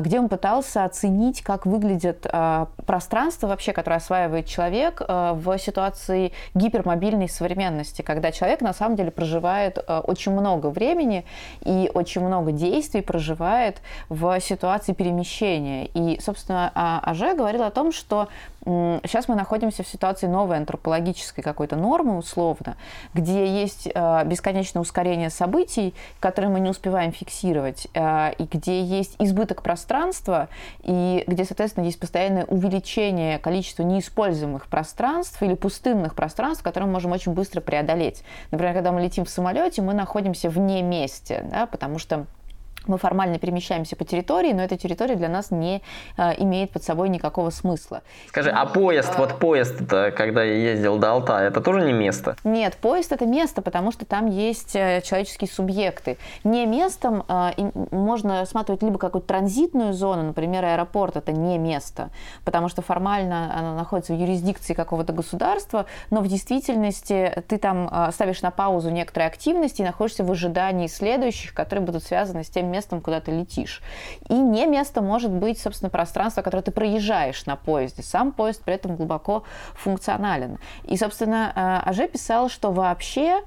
где 0.00 0.20
он 0.20 0.28
пытался 0.28 0.84
оценить, 0.84 1.42
как 1.42 1.64
выглядит 1.64 2.26
а, 2.30 2.68
пространство 2.84 3.46
вообще, 3.46 3.72
которое 3.72 3.96
осваивает 3.96 4.46
человек 4.46 5.00
а, 5.06 5.32
в 5.32 5.58
ситуации 5.58 6.32
гипермобильной 6.54 7.28
современности, 7.28 8.02
когда 8.02 8.30
человек 8.30 8.60
на 8.60 8.74
самом 8.74 8.96
деле 8.96 9.10
проживает 9.10 9.78
очень 9.88 10.32
много 10.32 10.66
времени 10.66 11.24
и 11.64 11.90
очень 11.94 12.20
много 12.20 12.52
действий 12.52 13.00
проживает 13.00 13.80
в 14.08 14.38
ситуации 14.40 14.92
перемещения. 14.92 15.86
И, 15.94 16.20
собственно, 16.20 16.70
Аже 16.74 17.34
говорил 17.34 17.62
о 17.62 17.70
том, 17.70 17.92
что 17.92 18.28
сейчас 18.64 19.28
мы 19.28 19.34
находимся 19.34 19.82
в 19.82 19.88
ситуации 19.88 20.26
новой 20.26 20.58
антропологической 20.58 21.42
какой-то 21.42 21.76
нормы, 21.76 22.18
условно, 22.18 22.76
где 23.14 23.46
есть 23.46 23.86
бесконечное 23.86 24.82
ускорение 24.82 25.30
событий, 25.30 25.94
которые 26.20 26.50
мы 26.50 26.60
не 26.60 26.68
успеваем 26.68 27.12
фиксировать, 27.12 27.86
и 27.94 28.48
где 28.52 28.82
есть 28.82 29.16
избыток 29.18 29.62
пространства, 29.62 30.48
и 30.82 31.24
где, 31.26 31.44
соответственно, 31.44 31.84
есть 31.84 31.98
постоянное 31.98 32.44
увеличение 32.44 33.38
количества 33.38 33.82
неиспользуемых 33.82 34.66
пространств 34.66 35.42
или 35.42 35.54
пустынных 35.54 36.14
пространств, 36.14 36.62
которые 36.62 36.86
мы 36.86 36.94
можем 36.94 37.12
очень 37.12 37.32
быстро 37.32 37.60
преодолеть. 37.60 38.22
Например, 38.50 38.74
когда 38.74 38.92
мы 38.92 39.00
летим 39.00 39.24
в 39.24 39.30
самолете, 39.30 39.82
мы 39.82 39.94
находимся 39.94 40.50
вне 40.50 40.82
месте, 40.82 41.46
да, 41.50 41.66
потому 41.66 41.98
что 41.98 42.26
мы 42.90 42.98
формально 42.98 43.38
перемещаемся 43.38 43.96
по 43.96 44.04
территории, 44.04 44.52
но 44.52 44.62
эта 44.62 44.76
территория 44.76 45.14
для 45.14 45.28
нас 45.28 45.50
не 45.50 45.82
э, 46.16 46.42
имеет 46.42 46.72
под 46.72 46.82
собой 46.82 47.08
никакого 47.08 47.50
смысла. 47.50 48.02
Скажи, 48.28 48.50
а 48.50 48.66
поезд, 48.66 49.16
вот 49.16 49.38
поезд, 49.38 49.78
когда 49.88 50.42
я 50.42 50.72
ездил 50.72 50.98
до 50.98 51.12
Алтая, 51.12 51.48
это 51.48 51.60
тоже 51.60 51.82
не 51.82 51.92
место? 51.92 52.36
Нет, 52.44 52.76
поезд 52.76 53.12
это 53.12 53.26
место, 53.26 53.62
потому 53.62 53.92
что 53.92 54.04
там 54.04 54.26
есть 54.26 54.74
э, 54.74 55.00
человеческие 55.02 55.48
субъекты. 55.48 56.18
Не 56.44 56.66
местом 56.66 57.24
э, 57.28 57.70
можно 57.92 58.40
рассматривать 58.40 58.82
либо 58.82 58.98
какую-то 58.98 59.28
транзитную 59.28 59.92
зону, 59.92 60.24
например, 60.24 60.64
аэропорт 60.64 61.16
это 61.16 61.32
не 61.32 61.58
место, 61.58 62.10
потому 62.44 62.68
что 62.68 62.82
формально 62.82 63.56
она 63.56 63.74
находится 63.74 64.12
в 64.12 64.18
юрисдикции 64.18 64.74
какого-то 64.74 65.12
государства, 65.12 65.86
но 66.10 66.20
в 66.20 66.28
действительности 66.28 67.32
ты 67.46 67.58
там 67.58 67.88
э, 67.90 68.10
ставишь 68.12 68.42
на 68.42 68.50
паузу 68.50 68.90
некоторые 68.90 69.28
активности 69.28 69.82
и 69.82 69.84
находишься 69.84 70.24
в 70.24 70.30
ожидании 70.30 70.88
следующих, 70.88 71.54
которые 71.54 71.84
будут 71.84 72.02
связаны 72.02 72.42
с 72.42 72.50
тем 72.50 72.66
местом, 72.66 72.79
куда 73.00 73.20
ты 73.20 73.32
летишь. 73.32 73.82
И 74.28 74.34
не 74.34 74.66
место 74.66 75.02
может 75.02 75.30
быть, 75.30 75.60
собственно, 75.60 75.90
пространство, 75.90 76.42
которое 76.42 76.62
ты 76.62 76.70
проезжаешь 76.70 77.46
на 77.46 77.56
поезде. 77.56 78.02
Сам 78.02 78.32
поезд 78.32 78.62
при 78.64 78.74
этом 78.74 78.96
глубоко 78.96 79.44
функционален. 79.74 80.58
И, 80.84 80.96
собственно, 80.96 81.52
э, 81.54 81.88
Аже 81.88 82.08
писал, 82.08 82.48
что 82.48 82.72
вообще 82.72 83.42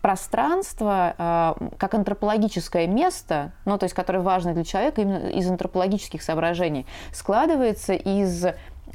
пространство 0.00 1.14
э, 1.16 1.68
как 1.78 1.94
антропологическое 1.94 2.86
место, 2.86 3.52
ну, 3.64 3.78
то 3.78 3.84
есть, 3.84 3.94
которое 3.94 4.20
важно 4.20 4.54
для 4.54 4.64
человека 4.64 5.02
именно 5.02 5.28
из 5.28 5.48
антропологических 5.50 6.22
соображений, 6.22 6.86
складывается 7.12 7.94
из 7.94 8.46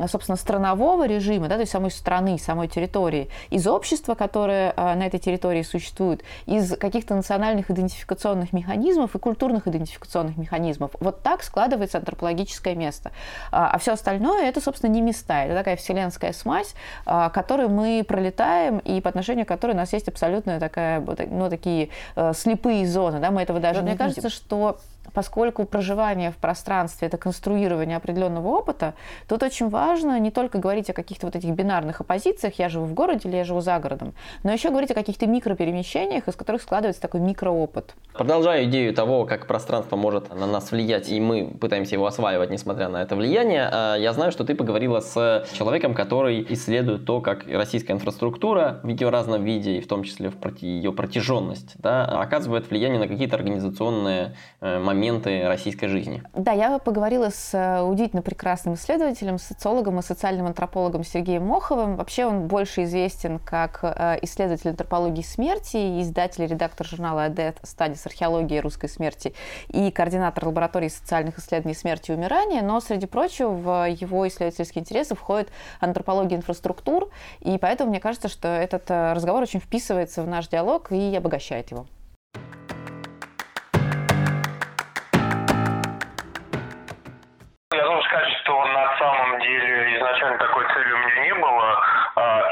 собственно, 0.05 0.35
странового 0.35 1.07
режима, 1.07 1.47
да, 1.47 1.55
то 1.55 1.61
есть 1.61 1.71
самой 1.71 1.91
страны, 1.91 2.37
самой 2.37 2.67
территории, 2.67 3.29
из 3.49 3.65
общества, 3.65 4.13
которое 4.13 4.73
а, 4.75 4.95
на 4.95 5.07
этой 5.07 5.19
территории 5.19 5.63
существует, 5.63 6.23
из 6.45 6.77
каких-то 6.77 7.15
национальных 7.15 7.71
идентификационных 7.71 8.53
механизмов 8.53 9.15
и 9.15 9.19
культурных 9.19 9.67
идентификационных 9.67 10.37
механизмов. 10.37 10.91
Вот 10.99 11.23
так 11.23 11.43
складывается 11.43 11.97
антропологическое 11.97 12.75
место. 12.75 13.11
А, 13.51 13.71
а 13.71 13.79
все 13.79 13.93
остальное 13.93 14.47
это, 14.47 14.61
собственно, 14.61 14.91
не 14.91 15.01
места. 15.01 15.45
Это 15.45 15.55
такая 15.55 15.75
вселенская 15.75 16.33
смазь, 16.33 16.73
а, 17.05 17.29
которую 17.29 17.69
мы 17.69 18.03
пролетаем, 18.07 18.79
и 18.79 19.01
по 19.01 19.09
отношению 19.09 19.45
к 19.45 19.49
которой 19.49 19.71
у 19.71 19.77
нас 19.77 19.93
есть 19.93 20.07
абсолютно 20.07 20.59
такая, 20.59 21.03
ну, 21.29 21.49
такие 21.49 21.89
э, 22.15 22.33
слепые 22.35 22.87
зоны. 22.87 23.19
Да, 23.19 23.31
мы 23.31 23.41
этого 23.41 23.59
даже 23.59 23.79
Но 23.79 23.85
не 23.85 23.89
Мне 23.91 23.97
кажется, 23.97 24.29
что 24.29 24.77
поскольку 25.17 25.65
проживание 25.65 26.29
в 26.29 26.35
пространстве– 26.35 27.07
это 27.07 27.17
конструирование 27.17 27.97
определенного 27.97 28.49
опыта, 28.49 28.93
тут 29.27 29.41
очень 29.41 29.67
важно 29.67 30.19
не 30.19 30.29
только 30.29 30.59
говорить 30.59 30.91
о 30.91 30.93
каких-то 30.93 31.25
вот 31.25 31.35
этих 31.35 31.49
бинарных 31.55 32.01
оппозициях, 32.01 32.59
я 32.59 32.69
живу 32.69 32.85
в 32.85 32.93
городе 32.93 33.27
или 33.27 33.35
я 33.37 33.43
живу 33.43 33.61
за 33.61 33.79
городом, 33.79 34.13
но 34.43 34.51
еще 34.51 34.69
говорить 34.69 34.91
о 34.91 34.93
каких-то 34.93 35.25
микроперемещениях, 35.25 36.27
из 36.27 36.35
которых 36.35 36.61
складывается 36.61 37.01
такой 37.01 37.21
микроопыт. 37.21 37.95
Продолжаю 38.13 38.65
идею 38.65 38.93
того, 38.93 39.25
как 39.25 39.47
пространство 39.47 39.95
может 39.95 40.31
на 40.31 40.45
нас 40.45 40.71
влиять, 40.71 41.09
и 41.09 41.19
мы 41.19 41.47
пытаемся 41.59 41.95
его 41.95 42.05
осваивать, 42.05 42.51
несмотря 42.51 42.87
на 42.87 43.01
это 43.01 43.15
влияние, 43.15 43.67
а, 43.71 43.95
я 43.95 44.13
знаю, 44.13 44.31
что 44.31 44.43
ты 44.43 44.53
поговорила 44.53 44.99
с 44.99 45.47
человеком, 45.51 45.95
который 45.95 46.45
исследует 46.53 47.05
то, 47.05 47.21
как 47.21 47.47
российская 47.47 47.93
инфраструктура 47.93 48.81
в 48.83 48.87
видеоразном 48.87 49.43
виде, 49.43 49.77
и 49.77 49.81
в 49.81 49.87
том 49.87 50.03
числе 50.03 50.29
в 50.29 50.61
ее 50.61 50.91
протяженность, 50.93 51.73
да, 51.79 52.05
оказывает 52.05 52.69
влияние 52.69 52.99
на 52.99 53.07
какие-то 53.07 53.35
организационные 53.35 54.35
э, 54.61 54.77
моменты 54.77 55.06
моменты 55.07 55.47
российской 55.47 55.87
жизни. 55.87 56.23
Да, 56.33 56.51
я 56.51 56.77
поговорила 56.79 57.29
с 57.29 57.53
э, 57.53 57.81
удивительно 57.81 58.21
прекрасным 58.21 58.75
исследователем, 58.75 59.37
социологом 59.37 59.99
и 59.99 60.01
социальным 60.01 60.45
антропологом 60.45 61.03
Сергеем 61.03 61.43
Моховым. 61.45 61.95
Вообще 61.95 62.25
он 62.25 62.47
больше 62.47 62.83
известен 62.83 63.39
как 63.39 63.79
э, 63.83 64.19
исследователь 64.21 64.71
антропологии 64.71 65.21
смерти, 65.21 66.01
издатель 66.01 66.43
и 66.43 66.47
редактор 66.47 66.85
журнала 66.85 67.25
«Адет. 67.25 67.57
Стадис. 67.63 68.05
Археологии 68.05 68.59
русской 68.59 68.89
смерти» 68.89 69.33
и 69.69 69.91
координатор 69.91 70.45
лаборатории 70.45 70.89
социальных 70.89 71.39
исследований 71.39 71.75
смерти 71.75 72.11
и 72.11 72.13
умирания. 72.13 72.61
Но, 72.61 72.79
среди 72.79 73.05
прочего, 73.05 73.49
в 73.49 73.89
его 73.89 74.27
исследовательские 74.27 74.81
интересы 74.81 75.15
входит 75.15 75.49
антропология 75.79 76.37
инфраструктур, 76.37 77.09
и 77.39 77.57
поэтому 77.57 77.89
мне 77.91 77.99
кажется, 77.99 78.27
что 78.27 78.47
этот 78.47 78.89
э, 78.89 79.13
разговор 79.13 79.43
очень 79.43 79.59
вписывается 79.59 80.21
в 80.23 80.27
наш 80.27 80.47
диалог 80.47 80.91
и 80.91 81.15
обогащает 81.15 81.71
его. 81.71 81.87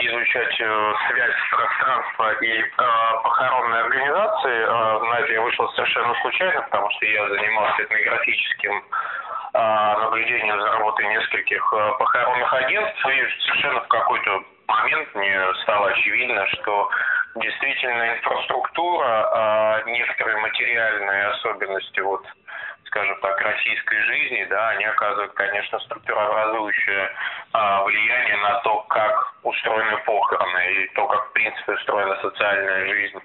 Изучать 0.01 0.59
э, 0.59 0.93
связь 1.09 1.35
пространства 1.51 2.33
и 2.41 2.61
э, 2.61 2.65
похоронной 3.23 3.81
организации. 3.81 4.57
Э, 4.63 4.99
на 4.99 5.19
это 5.19 5.33
я 5.33 5.41
вышел 5.41 5.69
совершенно 5.73 6.13
случайно, 6.21 6.61
потому 6.61 6.89
что 6.91 7.05
я 7.05 7.29
занимался 7.29 7.83
этнографическим 7.83 8.83
наблюдением 9.53 10.59
за 10.59 10.69
работой 10.69 11.07
нескольких 11.07 11.73
похоронных 11.97 12.53
агентств, 12.55 13.07
и 13.07 13.45
совершенно 13.45 13.79
в 13.79 13.87
какой-то 13.87 14.43
момент 14.67 15.15
мне 15.15 15.53
стало 15.63 15.91
очевидно, 15.91 16.45
что 16.47 16.89
действительно 17.35 18.17
инфраструктура, 18.17 19.81
некоторые 19.85 20.37
материальные 20.39 21.27
особенности 21.27 22.01
вот 22.01 22.25
скажем 22.87 23.19
так, 23.21 23.39
российской 23.41 23.99
жизни, 24.03 24.47
да, 24.49 24.69
они 24.69 24.85
оказывают, 24.85 25.33
конечно, 25.33 25.79
структурообразующее 25.79 27.11
а, 27.53 27.83
влияние 27.83 28.37
на 28.37 28.59
то, 28.59 28.81
как 28.89 29.33
устроены 29.43 29.97
похороны 30.05 30.73
и 30.73 30.87
то, 30.89 31.07
как, 31.07 31.29
в 31.29 31.33
принципе, 31.33 31.73
устроена 31.73 32.15
социальная 32.21 32.87
жизнь, 32.87 33.19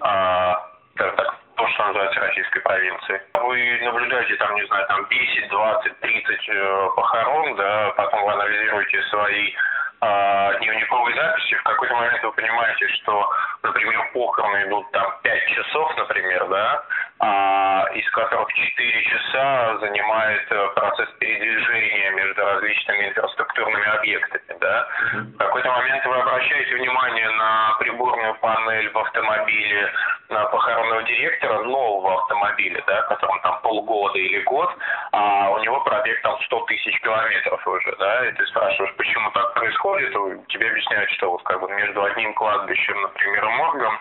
а, 0.00 0.60
так, 0.96 1.36
то, 1.56 1.68
что 1.68 1.86
называется 1.86 2.20
российской 2.20 2.60
провинции. 2.60 3.22
Вы 3.34 3.78
наблюдаете 3.82 4.36
там, 4.36 4.54
не 4.54 4.66
знаю, 4.66 4.86
там 4.88 5.06
10, 5.08 5.48
20, 5.48 6.00
30 6.00 6.94
похорон, 6.96 7.56
да, 7.56 7.92
потом 7.96 8.24
вы 8.24 8.32
анализируете 8.32 9.02
свои 9.04 9.52
э, 10.00 10.58
дневниковые 10.58 11.16
записи, 11.16 11.54
в 11.54 11.62
какой-то 11.62 11.94
момент 11.94 12.22
вы 12.22 12.32
понимаете, 12.32 12.88
что, 12.88 13.30
например, 13.64 14.10
похороны 14.12 14.66
идут 14.66 14.90
там 14.92 15.18
5 15.22 15.46
часов, 15.48 15.96
например, 15.96 16.46
да, 16.48 16.84
а, 17.18 17.86
из 17.94 18.08
которых 18.10 18.52
4 18.52 19.04
часа 19.04 19.78
занимает 19.78 20.46
э, 20.50 20.68
процесс 20.74 21.08
передвижения 21.18 22.10
между 22.10 22.44
различными 22.44 23.08
инфраструктурными 23.08 23.88
объектами. 23.96 24.58
Да? 24.60 24.88
В 25.12 25.36
какой-то 25.38 25.70
момент 25.70 26.04
вы 26.06 26.14
обращаете 26.16 26.76
внимание 26.76 27.30
на 27.30 27.76
приборную 27.78 28.34
панель 28.34 28.90
в 28.90 28.98
автомобиле 28.98 29.92
на 30.34 30.46
похоронного 30.46 31.02
директора 31.04 31.62
нового 31.62 32.20
автомобиля, 32.22 32.82
да, 32.86 33.02
которому 33.02 33.40
там 33.42 33.60
полгода 33.62 34.18
или 34.18 34.40
год, 34.42 34.68
а 35.12 35.50
у 35.50 35.58
него 35.60 35.80
пробег 35.80 36.20
там 36.22 36.36
100 36.42 36.60
тысяч 36.66 37.00
километров 37.00 37.66
уже, 37.66 37.94
да, 37.98 38.28
и 38.28 38.32
ты 38.32 38.44
спрашиваешь, 38.46 38.94
почему 38.96 39.30
так 39.30 39.54
происходит, 39.54 40.12
тебе 40.48 40.68
объясняют, 40.70 41.10
что 41.10 41.30
вот 41.30 41.42
как 41.44 41.60
бы 41.60 41.68
между 41.68 42.02
одним 42.02 42.34
кладбищем, 42.34 43.00
например, 43.00 43.48
моргом 43.48 43.98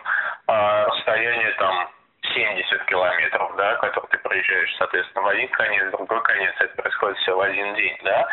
а, 0.48 0.86
расстояние 0.88 1.52
там 1.60 1.90
70 2.34 2.86
километров, 2.86 3.56
да, 3.56 3.76
который 3.76 4.08
ты 4.10 4.18
проезжаешь, 4.18 4.76
соответственно, 4.78 5.24
в 5.24 5.28
один 5.28 5.48
конец, 5.50 5.88
в 5.88 5.92
другой 5.92 6.22
конец, 6.24 6.54
это 6.60 6.82
происходит 6.82 7.18
все 7.18 7.36
в 7.36 7.40
один 7.40 7.76
день, 7.76 7.98
да. 8.04 8.28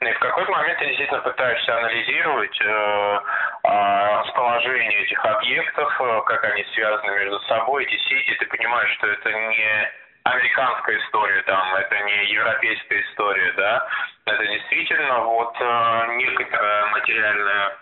И 0.00 0.12
в 0.12 0.18
какой-то 0.18 0.52
момент 0.52 0.78
ты 0.78 0.86
действительно 0.86 1.20
пытаешься 1.20 1.78
анализировать 1.78 2.60
э, 2.60 2.64
э, 2.64 4.20
расположение 4.20 5.02
этих 5.02 5.24
объектов, 5.24 6.00
э, 6.00 6.20
как 6.26 6.44
они 6.44 6.64
связаны 6.74 7.10
между 7.12 7.40
собой, 7.40 7.84
эти 7.84 7.96
сети, 8.08 8.34
ты 8.38 8.46
понимаешь, 8.46 8.92
что 8.98 9.08
это 9.08 9.32
не 9.32 9.92
американская 10.24 10.98
история, 10.98 11.42
там, 11.42 11.74
это 11.76 11.98
не 12.00 12.26
европейская 12.32 13.00
история, 13.00 13.52
да, 13.52 13.86
это 14.26 14.46
действительно 14.46 15.20
вот 15.20 15.56
э, 15.60 16.06
некоторая 16.16 16.86
материальная 16.86 17.76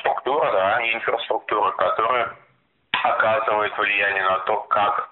структура, 0.00 0.52
да, 0.52 0.92
инфраструктура, 0.92 1.70
которая 1.72 2.36
оказывает 3.04 3.76
влияние 3.76 4.24
на 4.24 4.38
то, 4.40 4.56
как 4.62 5.08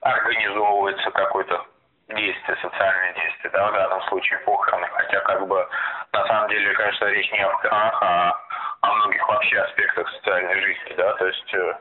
организовывается 0.00 1.10
какое-то 1.10 1.64
действие, 2.08 2.56
социальное 2.60 3.12
действие, 3.14 3.50
да, 3.52 3.70
в 3.70 3.74
данном 3.74 4.02
случае 4.02 4.38
похороны. 4.40 4.86
Хотя, 4.92 5.20
как 5.20 5.46
бы, 5.46 5.66
на 6.12 6.26
самом 6.26 6.48
деле, 6.50 6.74
конечно, 6.74 7.04
речь 7.06 7.30
не 7.32 7.40
о 7.40 7.50
похоронах, 7.50 8.02
а 8.02 8.42
о 8.82 8.94
многих 8.94 9.28
вообще 9.28 9.60
аспектах 9.60 10.10
социальной 10.10 10.60
жизни, 10.60 10.94
да, 10.96 11.14
то 11.14 11.26
есть 11.26 11.54
э, 11.54 11.74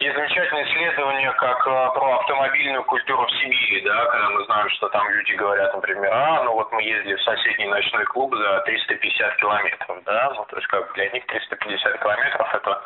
есть 0.00 0.14
замечательное 0.14 0.64
исследование 0.64 1.32
как 1.32 1.58
э, 1.66 1.70
про 1.94 2.18
автомобильную 2.20 2.84
культуру 2.84 3.26
в 3.26 3.30
Сибири, 3.30 3.80
да, 3.80 4.04
когда 4.04 4.28
мы 4.28 4.44
знаем, 4.44 4.68
что 4.68 4.90
там 4.90 5.08
люди 5.08 5.32
говорят, 5.32 5.72
например, 5.72 6.12
а, 6.12 6.42
ну 6.42 6.52
вот 6.52 6.70
мы 6.72 6.82
ездили 6.82 7.14
в 7.14 7.22
соседний 7.22 7.66
ночной 7.66 8.04
клуб 8.04 8.34
за 8.36 8.60
350 8.60 9.36
километров, 9.36 10.04
да, 10.04 10.32
ну 10.36 10.44
то 10.44 10.56
есть 10.56 10.68
как 10.68 10.92
для 10.92 11.08
них 11.08 11.24
350 11.24 11.98
километров 12.00 12.54
это 12.54 12.82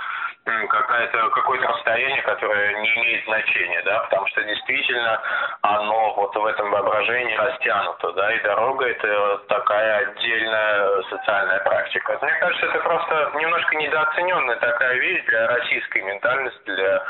какая-то, 0.69 1.31
какое-то 1.31 1.69
расстояние, 1.69 2.23
которое 2.23 2.81
не 2.81 2.95
имеет 2.97 3.25
значения, 3.25 3.83
да, 3.83 4.01
потому 4.01 4.27
что 4.29 4.43
действительно 4.43 5.21
оно 5.63 6.15
вот 6.15 6.35
в 6.35 6.47
этом 6.47 6.71
воображении 6.71 7.37
растянуто, 7.37 8.13
да, 8.13 8.33
и 8.33 8.43
дорога 8.43 8.87
это 8.87 9.39
такая 9.49 10.09
отдельная 10.09 11.03
социальная 11.03 11.61
практика. 11.61 12.19
Мне 12.23 12.33
кажется, 12.41 12.67
это 12.67 12.79
просто 12.81 13.31
немножко 13.35 13.77
недооцененная 13.77 14.57
такая 14.57 14.95
вещь 14.95 15.25
для 15.27 15.47
российской 15.49 16.03
ментальности, 16.03 16.65
для, 16.65 17.03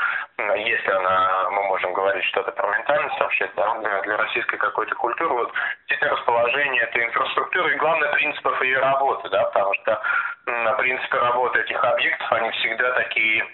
если 0.55 0.91
она, 0.91 1.49
мы 1.51 1.63
можем 1.63 1.93
говорить 1.93 2.25
что-то 2.25 2.51
про 2.51 2.77
ментальность 2.77 3.19
вообще, 3.19 3.49
да, 3.55 3.73
для, 3.79 4.01
для 4.01 4.17
российской 4.17 4.57
какой-то 4.57 4.95
культуры, 4.95 5.33
вот 5.33 5.51
это 5.87 6.09
расположение 6.09 6.83
этой 6.83 7.05
инфраструктуры 7.05 7.73
и, 7.73 7.77
главное, 7.77 8.11
принципов 8.11 8.61
ее 8.61 8.79
работы, 8.79 9.29
да, 9.29 9.43
потому 9.45 9.73
что 9.75 10.01
на 10.49 10.73
принципе 10.73 11.17
работы 11.17 11.59
этих 11.59 11.83
объектов, 11.83 12.31
они 12.31 12.51
всегда 12.51 12.91
такие 12.93 13.45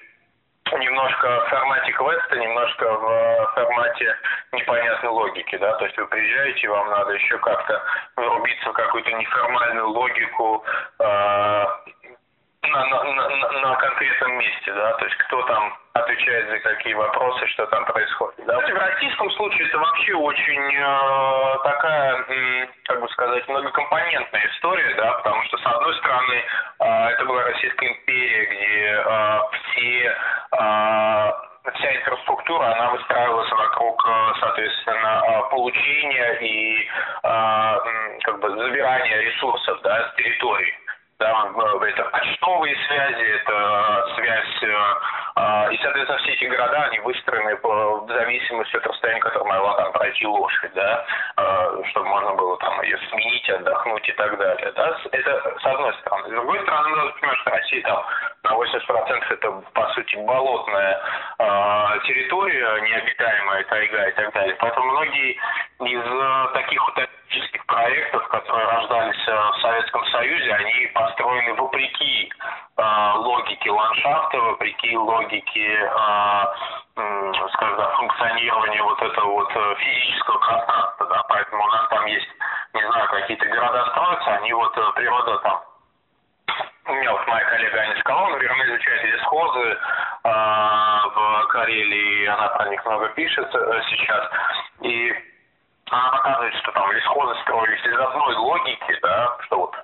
немножко 0.73 1.45
в 1.45 1.49
формате 1.49 1.91
квеста, 1.93 2.36
немножко 2.38 2.86
в 2.86 3.51
формате 3.53 4.17
непонятной 4.51 5.10
логики, 5.10 5.58
да, 5.58 5.73
то 5.73 5.86
есть 5.86 5.97
вы 5.97 6.08
приезжаете, 6.08 6.69
вам 6.69 6.89
надо 6.89 7.13
еще 7.13 7.38
как-то 7.38 7.81
врубиться 8.15 8.69
в 8.69 8.73
какую-то 8.73 9.12
неформальную 9.12 9.88
логику 9.89 10.63
э, 10.99 11.03
на, 12.63 12.86
на, 12.86 13.03
на, 13.03 13.51
на 13.51 13.75
конкретном 13.75 14.38
месте, 14.39 14.73
да, 14.73 14.93
то 14.93 15.05
есть 15.05 15.17
кто 15.17 15.43
там 15.43 15.77
отвечает 15.95 16.49
за 16.49 16.60
какие 16.60 16.93
вопросы, 16.93 17.47
что 17.47 17.65
там 17.67 17.86
происходит. 17.86 18.45
Да. 18.45 18.60
В 18.60 18.73
российском 18.73 19.31
случае 19.31 19.67
это 19.67 19.77
вообще 19.77 20.13
очень 20.13 20.75
э, 20.75 21.58
такая, 21.63 22.25
э, 22.27 22.67
как 22.84 23.01
бы 23.01 23.08
сказать, 23.10 23.47
многокомпонентная 23.47 24.45
история, 24.53 24.93
да, 24.95 25.13
потому 25.13 25.41
что, 25.43 25.58
с 25.58 25.65
одной 25.65 25.95
стороны, 25.95 26.43
э, 26.79 26.86
это 27.12 27.25
была 27.25 27.43
Российская 27.43 27.88
империя, 27.88 28.45
где 28.45 29.03
э, 29.05 29.39
все 29.53 30.17
э, 30.51 31.31
вся 31.75 31.95
инфраструктура, 31.95 32.73
она 32.73 32.91
выстраивалась 32.91 33.51
вокруг, 33.51 34.05
э, 34.05 34.34
соответственно, 34.41 35.23
э, 35.25 35.49
получения 35.49 36.34
и 36.41 36.89
как 38.23 38.39
бы 38.39 38.49
забирания 38.49 39.21
ресурсов 39.21 39.79
да, 39.81 40.10
с 40.10 40.15
территории. 40.15 40.73
Да, 41.17 41.49
это 41.88 42.04
почтовые 42.12 42.75
связи, 42.88 43.23
это 43.23 44.06
связь, 44.15 44.63
э, 44.63 45.73
и, 45.73 45.78
соответственно, 45.82 46.19
все 46.19 46.34
эти 46.34 46.43
города, 46.45 46.84
они 46.84 46.99
выстроены 46.99 47.56
по, 47.58 48.01
в 48.01 48.08
зависимости 48.08 48.75
от 48.75 48.86
расстояния, 48.86 49.21
которое 49.21 49.45
могла 49.45 49.78
там 49.78 49.93
пройти 49.93 50.28
лошадь, 50.28 50.73
да, 50.73 51.06
э, 51.38 51.84
чтобы 51.91 52.08
можно 52.08 52.34
было 52.34 52.58
там 52.58 52.82
ее 52.82 52.97
сменить, 53.10 53.49
отдохнуть 53.49 54.10
и 54.10 54.12
так 54.12 54.38
далее, 54.38 54.73
да, 54.75 54.97
это 55.12 55.58
с 55.62 55.65
одной 55.65 55.93
стороны. 55.93 56.28
С 56.28 56.32
другой 56.32 56.62
стороны, 56.63 56.95
надо 56.97 57.12
понимать, 57.12 57.38
что 57.39 57.49
Россия 57.51 57.82
там 57.84 58.06
на 58.45 58.53
80% 58.53 59.23
это, 59.31 59.51
по 59.73 59.89
сути, 59.93 60.15
болотная 60.17 61.01
э, 61.39 61.99
территория, 62.05 62.81
необитаемая 62.81 63.63
тайга 63.63 64.08
и 64.08 64.12
так 64.12 64.34
далее, 64.34 64.55
поэтому 64.60 64.91
многие 64.91 65.38
из 65.79 66.01
э, 66.01 66.47
таких 66.53 66.88
утопических 66.88 67.65
проектов, 67.65 68.27
которые 68.27 68.67
рождались 68.67 69.27
э, 69.27 69.31
в 69.31 69.62
Советском 69.62 70.05
Союзе, 70.05 70.53
они 70.53 70.88
построены 70.93 71.53
вопреки 71.55 72.31
э, 72.77 73.12
логике 73.17 73.71
ландшафта, 73.71 74.38
вопреки 74.38 74.95
логике, 74.95 75.89
э, 75.91 76.43
скажем 77.53 77.77
так, 77.77 77.97
функционирования 77.97 78.84
вот 78.84 79.01
этого 79.01 79.31
вот 79.31 79.51
э, 79.55 79.75
физического 79.79 80.38
пространства. 80.38 81.08
Да? 81.08 81.23
Поэтому 81.29 81.63
у 81.63 81.67
нас 81.67 81.89
там 81.89 82.05
есть, 82.05 82.29
не 82.73 82.88
знаю, 82.91 83.08
какие-то 83.10 83.45
города 83.47 83.86
строятся, 83.91 84.36
они 84.36 84.53
вот 84.53 84.77
э, 84.77 84.91
природа 84.95 85.38
там 85.39 85.62
у 86.87 86.93
меня 86.93 87.11
вот 87.11 87.27
моя 87.27 87.45
коллега 87.45 87.79
Аня 87.79 87.99
Скалова, 87.99 88.29
например, 88.29 88.67
изучает 88.67 89.03
лесхозы 89.03 89.69
э, 89.69 89.77
в 90.23 91.47
Карелии, 91.49 92.25
она 92.27 92.47
про 92.49 92.69
них 92.69 92.85
много 92.85 93.09
пишет 93.09 93.49
э, 93.53 93.81
сейчас. 93.89 94.29
И 94.81 95.13
она 95.89 96.09
показывает, 96.11 96.55
что 96.55 96.71
там 96.71 96.91
лесхозы 96.91 97.41
строились 97.41 97.85
из 97.85 97.99
одной 97.99 98.35
логики, 98.35 98.99
да, 99.01 99.37
что 99.45 99.57
вот 99.57 99.75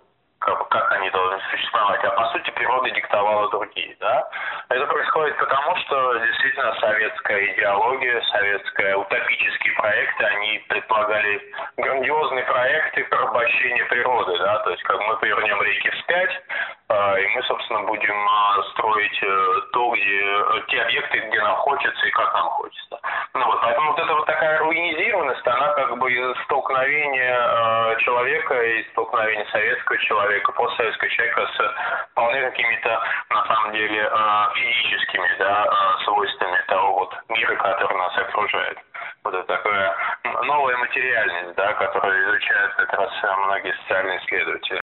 как, 0.42 0.68
как 0.70 0.92
они 0.94 1.10
должны 1.12 1.40
существовать, 1.52 2.04
а 2.04 2.10
по 2.12 2.26
сути 2.32 2.50
природа 2.52 2.90
диктовала 2.90 3.50
другие, 3.52 3.96
да. 4.00 4.28
Это 4.70 4.88
происходит 4.88 5.38
потому, 5.38 5.76
что 5.78 6.18
действительно 6.18 6.74
советская 6.80 7.46
идеология, 7.54 8.22
советская 8.32 8.98
утопические 8.98 9.74
проекты, 9.76 10.24
они 10.24 10.66
предполагали 10.68 11.54
грандиозные 11.78 12.44
проекты 12.46 13.04
порабощения 13.06 13.86
природы, 13.86 14.38
да, 14.40 14.60
то 14.60 14.72
есть 14.72 14.84
как 14.84 15.00
мы 15.02 15.16
повернем 15.18 15.62
реки 15.62 15.90
вспять, 15.92 16.32
а, 16.32 16.81
и 16.92 17.28
мы, 17.28 17.44
собственно, 17.44 17.84
будем 17.84 18.28
а, 18.28 18.64
строить 18.72 19.20
э, 19.24 19.62
то, 19.72 19.92
где 19.92 20.22
э, 20.22 20.62
те 20.68 20.82
объекты, 20.82 21.20
где 21.20 21.42
нам 21.42 21.56
хочется 21.58 22.06
и 22.06 22.12
как 22.12 22.34
нам 22.34 22.50
хочется. 22.50 23.00
Ну 23.34 23.46
вот, 23.46 23.62
поэтому 23.62 23.92
вот 23.92 24.00
эта 24.00 24.14
вот 24.14 24.26
такая 24.26 24.60
руинизированность, 24.60 25.48
она 25.48 25.74
как 25.74 25.98
бы 25.98 26.36
столкновение 26.46 27.38
э, 27.40 27.96
человека 28.00 28.62
и 28.62 28.84
столкновение 28.92 29.46
советского 29.52 29.98
человека, 30.00 30.52
постсоветского 30.52 31.10
человека 31.10 31.48
с 31.56 32.12
вполне 32.12 32.42
какими-то, 32.50 33.02
на 33.30 33.46
самом 33.46 33.72
деле, 33.74 34.12
физическими 34.56 35.36
да, 35.40 35.98
свойствами 36.04 36.62
того 36.68 36.94
вот 37.00 37.16
мира, 37.30 37.56
который 37.56 37.98
нас 37.98 38.18
окружает. 38.18 38.78
Вот 39.24 39.34
это 39.34 39.48
такая 39.48 39.96
новая 40.44 40.78
материальность, 40.78 41.56
да, 41.56 41.74
которую 41.74 42.30
изучают 42.30 42.74
как 42.76 42.94
раз 42.94 43.12
многие 43.46 43.74
социальные 43.84 44.20
исследователи. 44.20 44.81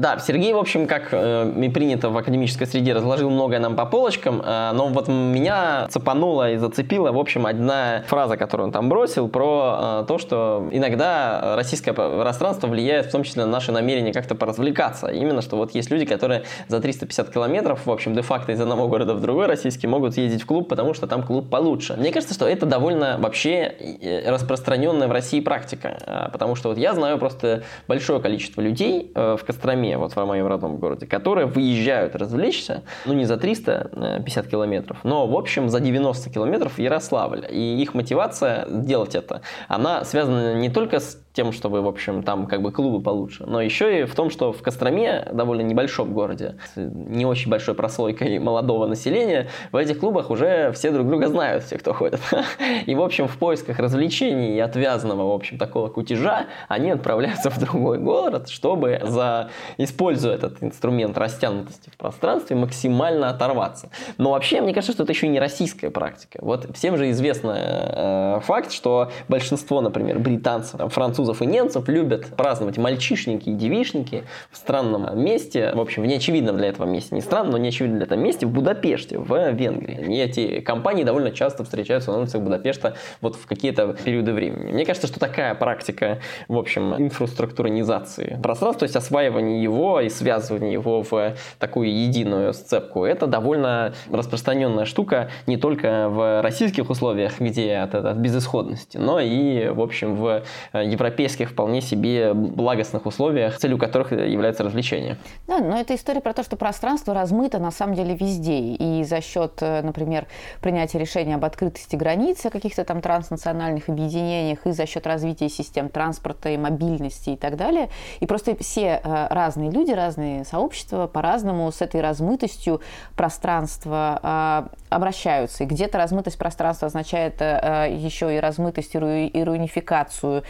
Да, 0.00 0.18
Сергей, 0.18 0.54
в 0.54 0.56
общем, 0.56 0.86
как 0.86 1.08
э, 1.12 1.52
и 1.60 1.68
принято 1.68 2.08
в 2.08 2.16
академической 2.16 2.64
среде, 2.64 2.94
разложил 2.94 3.28
многое 3.28 3.60
нам 3.60 3.76
по 3.76 3.84
полочкам, 3.84 4.40
э, 4.40 4.70
но 4.72 4.88
вот 4.88 5.08
меня 5.08 5.88
цепанула 5.90 6.52
и 6.52 6.56
зацепила, 6.56 7.12
в 7.12 7.18
общем, 7.18 7.44
одна 7.44 8.02
фраза, 8.06 8.38
которую 8.38 8.68
он 8.68 8.72
там 8.72 8.88
бросил, 8.88 9.28
про 9.28 10.00
э, 10.00 10.04
то, 10.08 10.16
что 10.16 10.66
иногда 10.72 11.54
российское 11.54 11.92
пространство 11.92 12.66
влияет 12.66 13.08
в 13.08 13.10
том 13.10 13.24
числе 13.24 13.44
на 13.44 13.50
наше 13.50 13.72
намерение 13.72 14.14
как-то 14.14 14.34
поразвлекаться. 14.34 15.08
Именно, 15.08 15.42
что 15.42 15.56
вот 15.56 15.74
есть 15.74 15.90
люди, 15.90 16.06
которые 16.06 16.44
за 16.68 16.80
350 16.80 17.28
километров, 17.28 17.84
в 17.84 17.90
общем, 17.90 18.14
де-факто 18.14 18.52
из 18.52 18.60
одного 18.62 18.88
города 18.88 19.12
в 19.12 19.20
другой 19.20 19.48
российский 19.48 19.86
могут 19.86 20.16
ездить 20.16 20.44
в 20.44 20.46
клуб, 20.46 20.66
потому 20.66 20.94
что 20.94 21.08
там 21.08 21.22
клуб 21.24 21.50
получше. 21.50 21.96
Мне 21.98 22.10
кажется, 22.10 22.32
что 22.32 22.48
это 22.48 22.64
довольно 22.64 23.18
вообще 23.18 23.74
э, 24.00 24.30
распространенная 24.30 25.08
в 25.08 25.12
России 25.12 25.40
практика, 25.40 25.98
э, 26.06 26.28
потому 26.32 26.54
что 26.54 26.70
вот 26.70 26.78
я 26.78 26.94
знаю 26.94 27.18
просто 27.18 27.64
большое 27.86 28.18
количество 28.18 28.62
людей 28.62 29.12
э, 29.14 29.36
в 29.38 29.44
Костроме, 29.44 29.89
Перми, 29.90 29.94
вот 29.96 30.12
в 30.12 30.26
моем 30.26 30.46
родном 30.46 30.76
городе, 30.76 31.06
которые 31.06 31.46
выезжают 31.46 32.16
развлечься, 32.16 32.82
ну 33.06 33.12
не 33.12 33.24
за 33.24 33.36
350 33.36 34.46
километров, 34.46 34.98
но 35.04 35.26
в 35.26 35.36
общем 35.36 35.68
за 35.68 35.80
90 35.80 36.30
километров 36.30 36.78
Ярославль. 36.78 37.46
И 37.50 37.82
их 37.82 37.94
мотивация 37.94 38.66
делать 38.68 39.14
это, 39.14 39.42
она 39.68 40.04
связана 40.04 40.54
не 40.54 40.70
только 40.70 41.00
с 41.00 41.18
тем, 41.32 41.52
чтобы, 41.52 41.80
в 41.80 41.88
общем, 41.88 42.22
там 42.22 42.46
как 42.46 42.62
бы 42.62 42.72
клубы 42.72 43.02
получше, 43.02 43.44
но 43.46 43.60
еще 43.60 44.00
и 44.00 44.04
в 44.04 44.14
том, 44.14 44.30
что 44.30 44.52
в 44.52 44.62
Костроме, 44.62 45.28
довольно 45.32 45.62
небольшом 45.62 46.12
городе, 46.12 46.56
с 46.74 46.80
не 46.80 47.24
очень 47.24 47.50
большой 47.50 47.74
прослойкой 47.74 48.38
молодого 48.38 48.86
населения, 48.86 49.48
в 49.70 49.76
этих 49.76 50.00
клубах 50.00 50.30
уже 50.30 50.72
все 50.72 50.90
друг 50.90 51.06
друга 51.06 51.28
знают, 51.28 51.64
все, 51.64 51.78
кто 51.78 51.92
ходит. 51.92 52.20
И, 52.86 52.94
в 52.94 53.02
общем, 53.02 53.28
в 53.28 53.36
поисках 53.36 53.78
развлечений 53.78 54.56
и 54.56 54.58
отвязанного, 54.58 55.30
в 55.30 55.34
общем, 55.34 55.58
такого 55.58 55.88
кутежа, 55.88 56.46
они 56.68 56.90
отправляются 56.90 57.50
в 57.50 57.58
другой 57.58 57.98
город, 57.98 58.48
чтобы, 58.48 59.00
за, 59.02 59.50
используя 59.78 60.34
этот 60.34 60.62
инструмент 60.62 61.16
растянутости 61.16 61.90
в 61.90 61.96
пространстве, 61.96 62.56
максимально 62.56 63.30
оторваться. 63.30 63.90
Но 64.18 64.32
вообще, 64.32 64.60
мне 64.60 64.74
кажется, 64.74 64.92
что 64.92 65.04
это 65.04 65.12
еще 65.12 65.28
не 65.28 65.38
российская 65.38 65.90
практика. 65.90 66.38
Вот 66.42 66.68
всем 66.74 66.96
же 66.96 67.10
известно 67.10 67.56
э, 67.56 68.40
факт, 68.42 68.72
что 68.72 69.10
большинство, 69.28 69.80
например, 69.80 70.18
британцев, 70.18 70.92
французов, 70.92 71.19
французов 71.20 71.42
и 71.42 71.46
немцев 71.46 71.88
любят 71.88 72.26
праздновать 72.36 72.78
мальчишники 72.78 73.50
и 73.50 73.54
девишники 73.54 74.24
в 74.50 74.56
странном 74.56 75.22
месте, 75.22 75.72
в 75.74 75.80
общем, 75.80 76.02
в 76.02 76.06
неочевидном 76.06 76.56
для 76.56 76.68
этого 76.68 76.86
месте, 76.86 77.14
не 77.14 77.20
странном, 77.20 77.52
но 77.52 77.58
неочевидном 77.58 77.98
для 77.98 78.06
этого 78.06 78.18
месте, 78.18 78.46
в 78.46 78.50
Будапеште, 78.50 79.18
в 79.18 79.50
Венгрии. 79.52 80.14
И 80.14 80.18
эти 80.18 80.60
компании 80.60 81.04
довольно 81.04 81.30
часто 81.30 81.64
встречаются 81.64 82.10
на 82.10 82.18
улицах 82.18 82.40
Будапешта 82.40 82.94
вот 83.20 83.36
в 83.36 83.46
какие-то 83.46 83.94
периоды 84.04 84.32
времени. 84.32 84.72
Мне 84.72 84.86
кажется, 84.86 85.08
что 85.08 85.20
такая 85.20 85.54
практика, 85.54 86.20
в 86.48 86.56
общем, 86.56 86.94
инфраструктуризации 86.94 88.38
пространства, 88.42 88.80
то 88.80 88.84
есть 88.84 88.96
осваивание 88.96 89.62
его 89.62 90.00
и 90.00 90.08
связывание 90.08 90.72
его 90.72 91.02
в 91.02 91.34
такую 91.58 91.92
единую 91.92 92.54
сцепку, 92.54 93.04
это 93.04 93.26
довольно 93.26 93.92
распространенная 94.10 94.86
штука 94.86 95.28
не 95.46 95.58
только 95.58 96.08
в 96.08 96.40
российских 96.42 96.88
условиях, 96.88 97.40
где 97.40 97.76
от, 97.76 97.94
от 97.94 98.16
безысходности, 98.16 98.96
но 98.96 99.20
и, 99.20 99.68
в 99.68 99.80
общем, 99.80 100.16
в 100.16 100.42
европейских 100.72 101.09
европейских 101.10 101.50
вполне 101.50 101.80
себе 101.80 102.32
благостных 102.34 103.06
условиях, 103.06 103.58
целью 103.58 103.78
которых 103.78 104.12
является 104.12 104.62
развлечение. 104.62 105.16
Да, 105.46 105.58
но 105.58 105.78
это 105.78 105.94
история 105.94 106.20
про 106.20 106.32
то, 106.32 106.42
что 106.42 106.56
пространство 106.56 107.14
размыто 107.14 107.58
на 107.58 107.70
самом 107.70 107.94
деле 107.94 108.14
везде. 108.14 108.58
И 108.58 109.04
за 109.04 109.20
счет, 109.20 109.58
э, 109.60 109.82
например, 109.82 110.26
принятия 110.60 110.98
решения 110.98 111.34
об 111.34 111.44
открытости 111.44 111.96
границ, 111.96 112.40
каких-то 112.50 112.84
там 112.84 113.00
транснациональных 113.00 113.88
объединениях, 113.88 114.66
и 114.66 114.70
за 114.70 114.86
счет 114.86 115.06
развития 115.06 115.48
систем 115.48 115.88
транспорта 115.88 116.50
и 116.50 116.56
мобильности 116.56 117.30
и 117.30 117.36
так 117.36 117.56
далее. 117.56 117.88
И 118.20 118.26
просто 118.26 118.56
все 118.56 119.00
э, 119.02 119.26
разные 119.30 119.70
люди, 119.70 119.92
разные 119.92 120.44
сообщества 120.44 121.06
по-разному 121.06 121.70
с 121.72 121.82
этой 121.82 122.00
размытостью 122.00 122.80
пространства 123.16 124.20
э, 124.22 124.76
обращаются. 124.90 125.64
И 125.64 125.66
где-то 125.66 125.98
размытость 125.98 126.38
пространства 126.38 126.86
означает 126.86 127.40
еще 127.40 128.36
и 128.36 128.40
размытость 128.40 128.94
и 128.94 128.98
руинификацию 128.98 130.42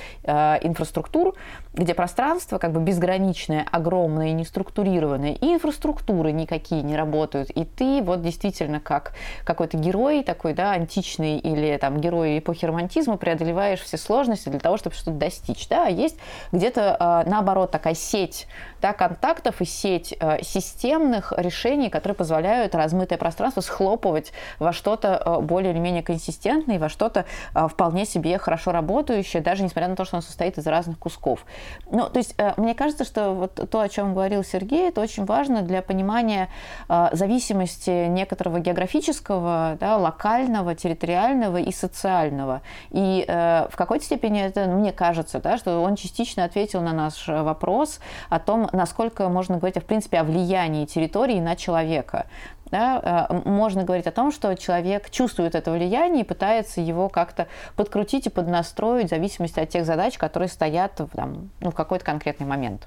инфраструктур, 0.57 1.35
где 1.72 1.94
пространство 1.94 2.59
как 2.59 2.72
бы 2.72 2.80
безграничное, 2.80 3.64
огромное 3.70 4.33
неструктурированное, 4.33 5.35
и 5.35 5.54
инфраструктуры 5.54 6.33
никакие 6.33 6.83
не 6.83 6.96
работают, 6.96 7.50
и 7.50 7.64
ты 7.64 8.02
вот 8.02 8.22
действительно 8.22 8.80
как 8.80 9.12
какой-то 9.44 9.76
герой 9.76 10.24
такой, 10.24 10.52
да, 10.52 10.72
античный 10.72 11.38
или 11.38 11.76
там 11.76 12.00
герой 12.00 12.40
эпохи 12.40 12.64
романтизма 12.64 13.16
преодолеваешь 13.16 13.80
все 13.80 13.96
сложности 13.96 14.48
для 14.48 14.59
того, 14.59 14.78
чтобы 14.78 14.96
что-то 14.96 15.12
достичь, 15.12 15.68
да, 15.68 15.87
а 15.87 15.90
есть 15.90 16.16
где-то 16.50 17.24
э, 17.26 17.30
наоборот 17.30 17.70
такая 17.70 17.94
сеть, 17.94 18.48
да, 18.83 18.92
контактов 18.92 19.61
и 19.61 19.64
сеть 19.64 20.14
э, 20.18 20.42
системных 20.42 21.33
решений, 21.37 21.88
которые 21.88 22.16
позволяют 22.16 22.74
размытое 22.74 23.18
пространство 23.18 23.61
схлопывать 23.61 24.33
во 24.59 24.72
что-то 24.72 25.38
более 25.42 25.72
или 25.72 25.78
менее 25.78 26.02
консистентное, 26.02 26.78
во 26.78 26.88
что-то 26.88 27.26
вполне 27.54 28.04
себе 28.06 28.38
хорошо 28.38 28.72
работающее, 28.72 29.40
даже 29.42 29.62
несмотря 29.62 29.88
на 29.88 29.96
то, 29.96 30.04
что 30.04 30.16
оно 30.16 30.22
состоит 30.22 30.59
из 30.59 30.66
разных 30.66 30.98
кусков. 30.98 31.44
Ну, 31.90 32.09
то 32.09 32.18
есть 32.18 32.35
э, 32.38 32.53
мне 32.57 32.75
кажется, 32.75 33.05
что 33.05 33.33
вот 33.33 33.55
то, 33.70 33.81
о 33.81 33.88
чем 33.88 34.14
говорил 34.14 34.44
Сергей, 34.44 34.88
это 34.88 35.01
очень 35.01 35.25
важно 35.25 35.62
для 35.62 35.83
понимания 35.83 36.49
э, 36.88 37.09
зависимости 37.12 38.07
некоторого 38.07 38.61
географического, 38.61 39.77
да, 39.81 39.96
локального, 39.96 40.75
территориального 40.75 41.57
и 41.57 41.73
социального. 41.73 42.62
И 42.90 43.25
э, 43.27 43.68
в 43.70 43.77
какой-то 43.77 44.05
степени 44.05 44.40
это, 44.40 44.66
мне 44.66 44.92
кажется, 44.92 45.40
да, 45.40 45.59
что 45.59 45.83
он 45.83 45.96
частично 45.96 46.44
ответил 46.44 46.81
на 46.81 46.92
наш 46.92 47.27
вопрос 47.27 48.01
о 48.29 48.38
том, 48.38 48.68
насколько 48.73 49.29
можно 49.29 49.59
говорить, 49.59 49.77
в 49.77 49.85
принципе, 49.87 50.18
о 50.18 50.25
влиянии 50.25 50.87
территории 50.87 51.40
на 51.40 51.57
человека 51.57 52.27
да, 52.70 53.26
э, 53.30 53.48
можно 53.48 53.85
говорить 53.85 54.06
о 54.06 54.12
том, 54.12 54.33
что 54.33 54.54
человек 54.54 55.11
чувствует 55.11 55.54
это 55.54 55.70
влияние 55.70 56.24
и 56.24 56.26
пытается 56.26 56.80
его 56.80 57.09
как-то 57.09 57.48
подкрутить 57.76 58.26
и 58.26 58.30
поднастроить 58.30 59.06
в 59.06 59.11
зависимости 59.11 59.61
от 59.61 59.68
тех 59.68 59.85
задач, 59.85 60.18
которые 60.18 60.48
стоят 60.48 61.00
там, 61.14 61.50
ну, 61.61 61.70
в 61.70 61.74
какой-то 61.74 62.04
конкретный 62.04 62.46
момент. 62.46 62.87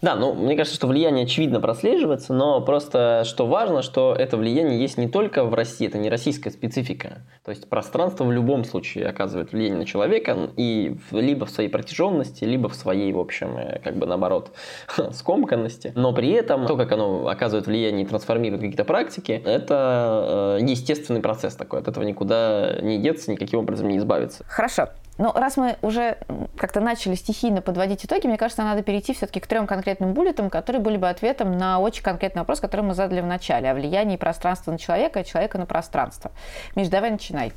Да, 0.00 0.16
ну, 0.16 0.34
мне 0.34 0.56
кажется, 0.56 0.76
что 0.76 0.86
влияние 0.86 1.24
очевидно 1.24 1.60
прослеживается, 1.60 2.34
но 2.34 2.60
просто 2.60 3.22
что 3.24 3.46
важно, 3.46 3.82
что 3.82 4.14
это 4.18 4.36
влияние 4.36 4.80
есть 4.80 4.98
не 4.98 5.08
только 5.08 5.44
в 5.44 5.54
России, 5.54 5.86
это 5.86 5.98
не 5.98 6.10
российская 6.10 6.50
специфика. 6.50 7.22
То 7.44 7.50
есть 7.50 7.68
пространство 7.68 8.24
в 8.24 8.32
любом 8.32 8.64
случае 8.64 9.06
оказывает 9.06 9.52
влияние 9.52 9.78
на 9.78 9.86
человека, 9.86 10.50
и 10.56 10.96
либо 11.10 11.46
в 11.46 11.50
своей 11.50 11.68
протяженности, 11.68 12.44
либо 12.44 12.68
в 12.68 12.74
своей, 12.74 13.12
в 13.12 13.18
общем, 13.18 13.56
э, 13.56 13.80
как 13.82 13.96
бы 13.96 14.06
наоборот, 14.06 14.52
скомканности. 15.12 15.92
Но 15.94 16.12
при 16.12 16.30
этом 16.30 16.66
то, 16.66 16.76
как 16.76 16.90
оно 16.92 17.28
оказывает 17.28 17.66
влияние 17.66 18.04
и 18.04 18.08
трансформирует 18.08 18.60
какие-то 18.60 18.84
практики, 18.84 19.42
это 19.44 20.58
э, 20.60 20.64
естественный 20.64 21.20
процесс 21.20 21.54
такой. 21.54 21.80
От 21.80 21.88
этого 21.88 22.04
никуда 22.04 22.78
не 22.82 22.98
деться, 22.98 23.30
никаким 23.30 23.60
образом 23.60 23.88
не 23.88 23.98
избавиться. 23.98 24.44
Хорошо. 24.48 24.88
Но 25.22 25.32
раз 25.32 25.56
мы 25.56 25.76
уже 25.82 26.18
как-то 26.56 26.80
начали 26.80 27.14
стихийно 27.14 27.62
подводить 27.62 28.04
итоги, 28.04 28.26
мне 28.26 28.36
кажется, 28.36 28.64
надо 28.64 28.82
перейти 28.82 29.14
все-таки 29.14 29.38
к 29.38 29.46
трем 29.46 29.68
конкретным 29.68 30.14
буллетам, 30.14 30.50
которые 30.50 30.82
были 30.82 30.96
бы 30.96 31.08
ответом 31.08 31.56
на 31.56 31.78
очень 31.78 32.02
конкретный 32.02 32.40
вопрос, 32.40 32.58
который 32.58 32.80
мы 32.80 32.94
задали 32.94 33.20
в 33.20 33.26
начале, 33.26 33.70
о 33.70 33.74
влиянии 33.74 34.16
пространства 34.16 34.72
на 34.72 34.78
человека 34.78 35.20
и 35.20 35.24
человека 35.24 35.58
на 35.58 35.66
пространство. 35.66 36.32
Миш, 36.74 36.88
давай 36.88 37.12
начинай. 37.12 37.52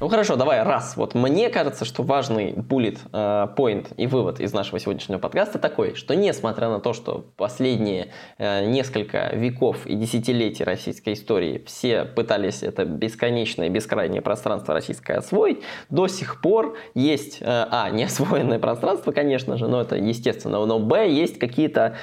Ну 0.00 0.08
хорошо, 0.08 0.36
давай 0.36 0.62
раз. 0.62 0.96
Вот 0.96 1.14
мне 1.14 1.50
кажется, 1.50 1.84
что 1.84 2.02
важный 2.02 2.52
bullet 2.52 2.98
э, 3.12 3.48
point 3.54 3.92
и 3.98 4.06
вывод 4.06 4.40
из 4.40 4.54
нашего 4.54 4.78
сегодняшнего 4.80 5.18
подкаста 5.18 5.58
такой, 5.58 5.94
что 5.94 6.14
несмотря 6.16 6.70
на 6.70 6.80
то, 6.80 6.94
что 6.94 7.26
последние 7.36 8.08
э, 8.38 8.64
несколько 8.64 9.28
веков 9.34 9.84
и 9.84 9.94
десятилетий 9.96 10.64
российской 10.64 11.12
истории 11.12 11.62
все 11.66 12.06
пытались 12.06 12.62
это 12.62 12.86
бесконечное, 12.86 13.68
бескрайнее 13.68 14.22
пространство 14.22 14.72
российское 14.72 15.18
освоить, 15.18 15.60
до 15.90 16.08
сих 16.08 16.40
пор 16.40 16.78
есть, 16.94 17.42
э, 17.42 17.44
а, 17.46 17.90
неосвоенное 17.90 18.58
пространство, 18.58 19.12
конечно 19.12 19.58
же, 19.58 19.68
но 19.68 19.82
это 19.82 19.96
естественно, 19.96 20.64
но, 20.64 20.78
б, 20.78 21.10
есть 21.10 21.38
какие-то 21.38 21.96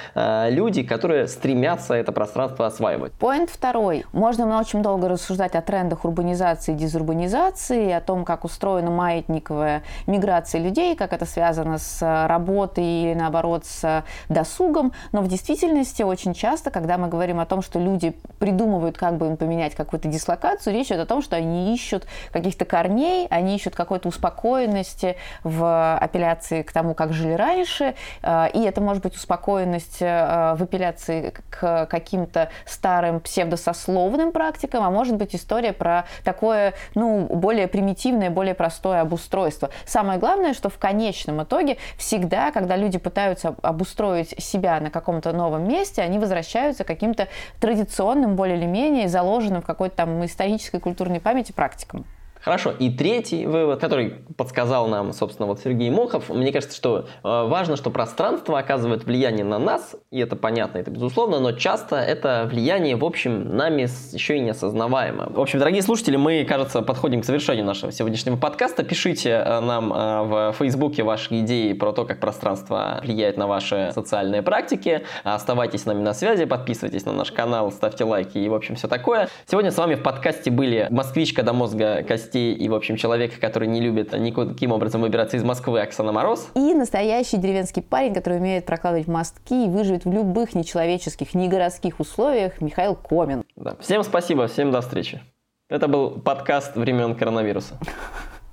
люди, 0.50 0.84
которые 0.84 1.28
стремятся 1.28 1.96
это 1.96 2.12
пространство 2.12 2.68
осваивать. 2.68 3.14
Point 3.20 3.50
второй. 3.52 4.06
Можно 4.14 4.60
очень 4.60 4.84
долго 4.84 5.10
рассуждать 5.10 5.56
о 5.56 5.64
трендах 5.64 6.06
урбанизации 6.06 6.74
и 6.74 6.76
дезурбанизации, 6.76 7.87
о 7.92 8.02
том, 8.02 8.26
как 8.26 8.46
устроена 8.46 8.92
маятниковая 8.92 9.84
миграция 10.06 10.62
людей, 10.62 10.96
как 10.96 11.14
это 11.14 11.26
связано 11.26 11.78
с 11.78 12.28
работой 12.28 12.84
или, 12.84 13.14
наоборот, 13.14 13.66
с 13.66 14.04
досугом. 14.30 14.94
Но 15.12 15.22
в 15.22 15.28
действительности 15.28 16.04
очень 16.04 16.34
часто, 16.34 16.72
когда 16.72 16.98
мы 16.98 17.08
говорим 17.08 17.40
о 17.40 17.46
том, 17.46 17.62
что 17.62 17.80
люди 17.80 18.16
придумывают, 18.40 18.98
как 18.98 19.18
бы 19.18 19.28
им 19.28 19.38
поменять 19.38 19.76
какую-то 19.76 20.08
дислокацию, 20.08 20.74
речь 20.74 20.88
идет 20.88 21.02
о 21.02 21.06
том, 21.06 21.22
что 21.22 21.36
они 21.36 21.74
ищут 21.74 22.06
каких-то 22.32 22.66
корней, 22.66 23.28
они 23.30 23.56
ищут 23.56 23.76
какой-то 23.76 24.10
успокоенности 24.10 25.16
в 25.44 25.98
апелляции 25.98 26.62
к 26.62 26.72
тому, 26.72 26.94
как 26.94 27.14
жили 27.14 27.34
раньше, 27.34 27.96
э, 28.22 28.50
и 28.54 28.62
это 28.64 28.82
может 28.82 29.04
быть 29.04 29.16
успокоенность 29.16 30.02
э, 30.02 30.56
в 30.58 30.64
апелляции 30.64 31.34
к 31.50 31.86
каким-то 31.86 32.50
старым 32.66 33.20
псевдосословным 33.20 34.32
практикам, 34.32 34.84
а 34.84 34.90
может 34.90 35.16
быть 35.16 35.36
история 35.36 35.74
про 35.74 36.06
такое, 36.24 36.74
ну, 36.96 37.26
более 37.26 37.68
примитивное, 37.78 38.32
более 38.32 38.56
простое 38.56 39.02
обустройство. 39.02 39.70
Самое 39.86 40.18
главное, 40.18 40.56
что 40.56 40.68
в 40.68 40.80
конечном 40.80 41.44
итоге 41.44 41.78
всегда, 41.96 42.52
когда 42.52 42.76
люди 42.76 42.98
пытаются 42.98 43.56
обустроить 43.62 44.34
себя 44.42 44.80
на 44.80 44.90
каком-то 44.90 45.32
новом 45.32 45.68
месте, 45.68 46.02
они 46.02 46.18
возвращаются 46.18 46.84
к 46.84 46.88
каким-то 46.88 47.28
традиционным, 47.60 48.36
более 48.36 48.58
или 48.58 48.66
менее 48.66 49.08
заложенным 49.08 49.62
в 49.62 49.66
какой-то 49.68 49.96
там 49.98 50.26
исторической 50.26 50.80
культурной 50.80 51.20
памяти 51.20 51.52
практикам. 51.52 52.08
Хорошо. 52.42 52.72
И 52.72 52.90
третий 52.90 53.46
вывод, 53.46 53.80
который 53.80 54.16
подсказал 54.38 54.88
нам, 54.88 55.14
собственно, 55.14 55.48
вот 55.48 55.60
Сергей 55.60 55.90
Мохов, 55.90 56.30
мне 56.30 56.52
кажется, 56.52 56.76
что 56.76 57.00
э, 57.00 57.04
важно, 57.24 57.76
что 57.76 57.90
пространство 57.90 58.60
оказывает 58.60 59.04
влияние 59.06 59.44
на 59.44 59.60
нас, 59.60 59.96
и 60.12 60.20
это 60.20 60.36
понятно, 60.36 60.78
это 60.78 60.92
безусловно, 60.92 61.40
но 61.40 61.52
часто 61.52 61.98
это 61.98 62.48
влияние, 62.50 62.96
в 62.96 63.04
общем, 63.04 63.56
нами 63.56 63.88
еще 64.14 64.38
и 64.38 64.40
неосознаваемо. 64.40 65.28
В 65.32 65.40
общем, 65.40 65.60
дорогие 65.60 65.82
слушатели, 65.82 66.16
мы, 66.16 66.46
кажется, 66.46 66.82
подходим 66.82 67.22
к 67.22 67.26
завершению 67.26 67.66
нашего 67.66 67.92
сегодняшнего 67.92 68.38
подкаста. 68.38 68.84
Пишите 68.84 69.30
э, 69.30 69.60
нам 69.60 69.92
э, 69.92 70.24
в 70.24 70.56
Фейсбуке 70.60 71.04
ваши 71.04 71.40
идеи 71.42 71.74
про 71.74 71.92
то, 71.92 72.06
как 72.06 72.20
пространство 72.20 73.00
влияет 73.04 73.38
на 73.38 73.48
ваши 73.48 73.92
социальные 73.94 74.42
практики. 74.42 75.04
Оставайтесь 75.24 75.84
с 75.84 75.86
нами 75.86 76.02
на 76.02 76.14
связи, 76.14 76.46
подписывайтесь 76.46 77.06
на 77.06 77.12
наш 77.12 77.32
канал, 77.32 77.72
ставьте 77.72 78.04
лайки 78.04 78.38
и, 78.38 78.48
в 78.48 78.54
общем, 78.54 78.76
все 78.76 78.88
такое. 78.88 79.28
Сегодня 79.46 79.72
с 79.72 79.78
вами 79.78 79.96
в 79.96 80.04
подкасте 80.04 80.52
были 80.52 80.88
москвичка 80.92 81.44
до 81.44 81.54
мозга 81.54 82.04
костей 82.04 82.37
гостей 82.38 82.54
и, 82.54 82.70
в 82.70 82.74
общем, 82.74 82.98
человек, 82.98 83.40
который 83.40 83.68
не 83.68 83.82
любит 83.82 84.14
никаким 84.14 84.72
образом 84.72 85.02
выбираться 85.02 85.38
из 85.38 85.44
Москвы, 85.44 85.82
Оксана 85.82 86.12
Мороз. 86.12 86.50
И 86.56 86.74
настоящий 86.74 87.38
деревенский 87.38 87.82
парень, 87.82 88.14
который 88.14 88.40
умеет 88.40 88.66
прокладывать 88.66 89.08
мостки 89.08 89.66
и 89.66 89.70
выживет 89.70 90.06
в 90.06 90.12
любых 90.12 90.56
нечеловеческих, 90.56 91.34
негородских 91.34 92.00
условиях, 92.00 92.62
Михаил 92.62 92.96
Комин. 92.96 93.44
Да. 93.56 93.76
Всем 93.80 94.04
спасибо, 94.04 94.48
всем 94.48 94.72
до 94.72 94.82
встречи. 94.82 95.22
Это 95.70 95.88
был 95.88 96.12
подкаст 96.12 96.76
времен 96.76 97.16
коронавируса. 97.16 97.78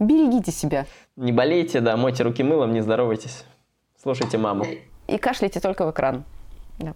Берегите 0.00 0.50
себя. 0.50 0.86
Не 1.16 1.32
болейте, 1.32 1.80
да, 1.80 1.96
мойте 1.96 2.24
руки 2.24 2.42
мылом, 2.42 2.72
не 2.72 2.80
здоровайтесь. 2.80 3.44
Слушайте 4.02 4.38
маму. 4.38 4.66
И 5.06 5.18
кашляйте 5.18 5.60
только 5.60 5.86
в 5.86 5.90
экран. 5.90 6.24
Да. 6.78 6.94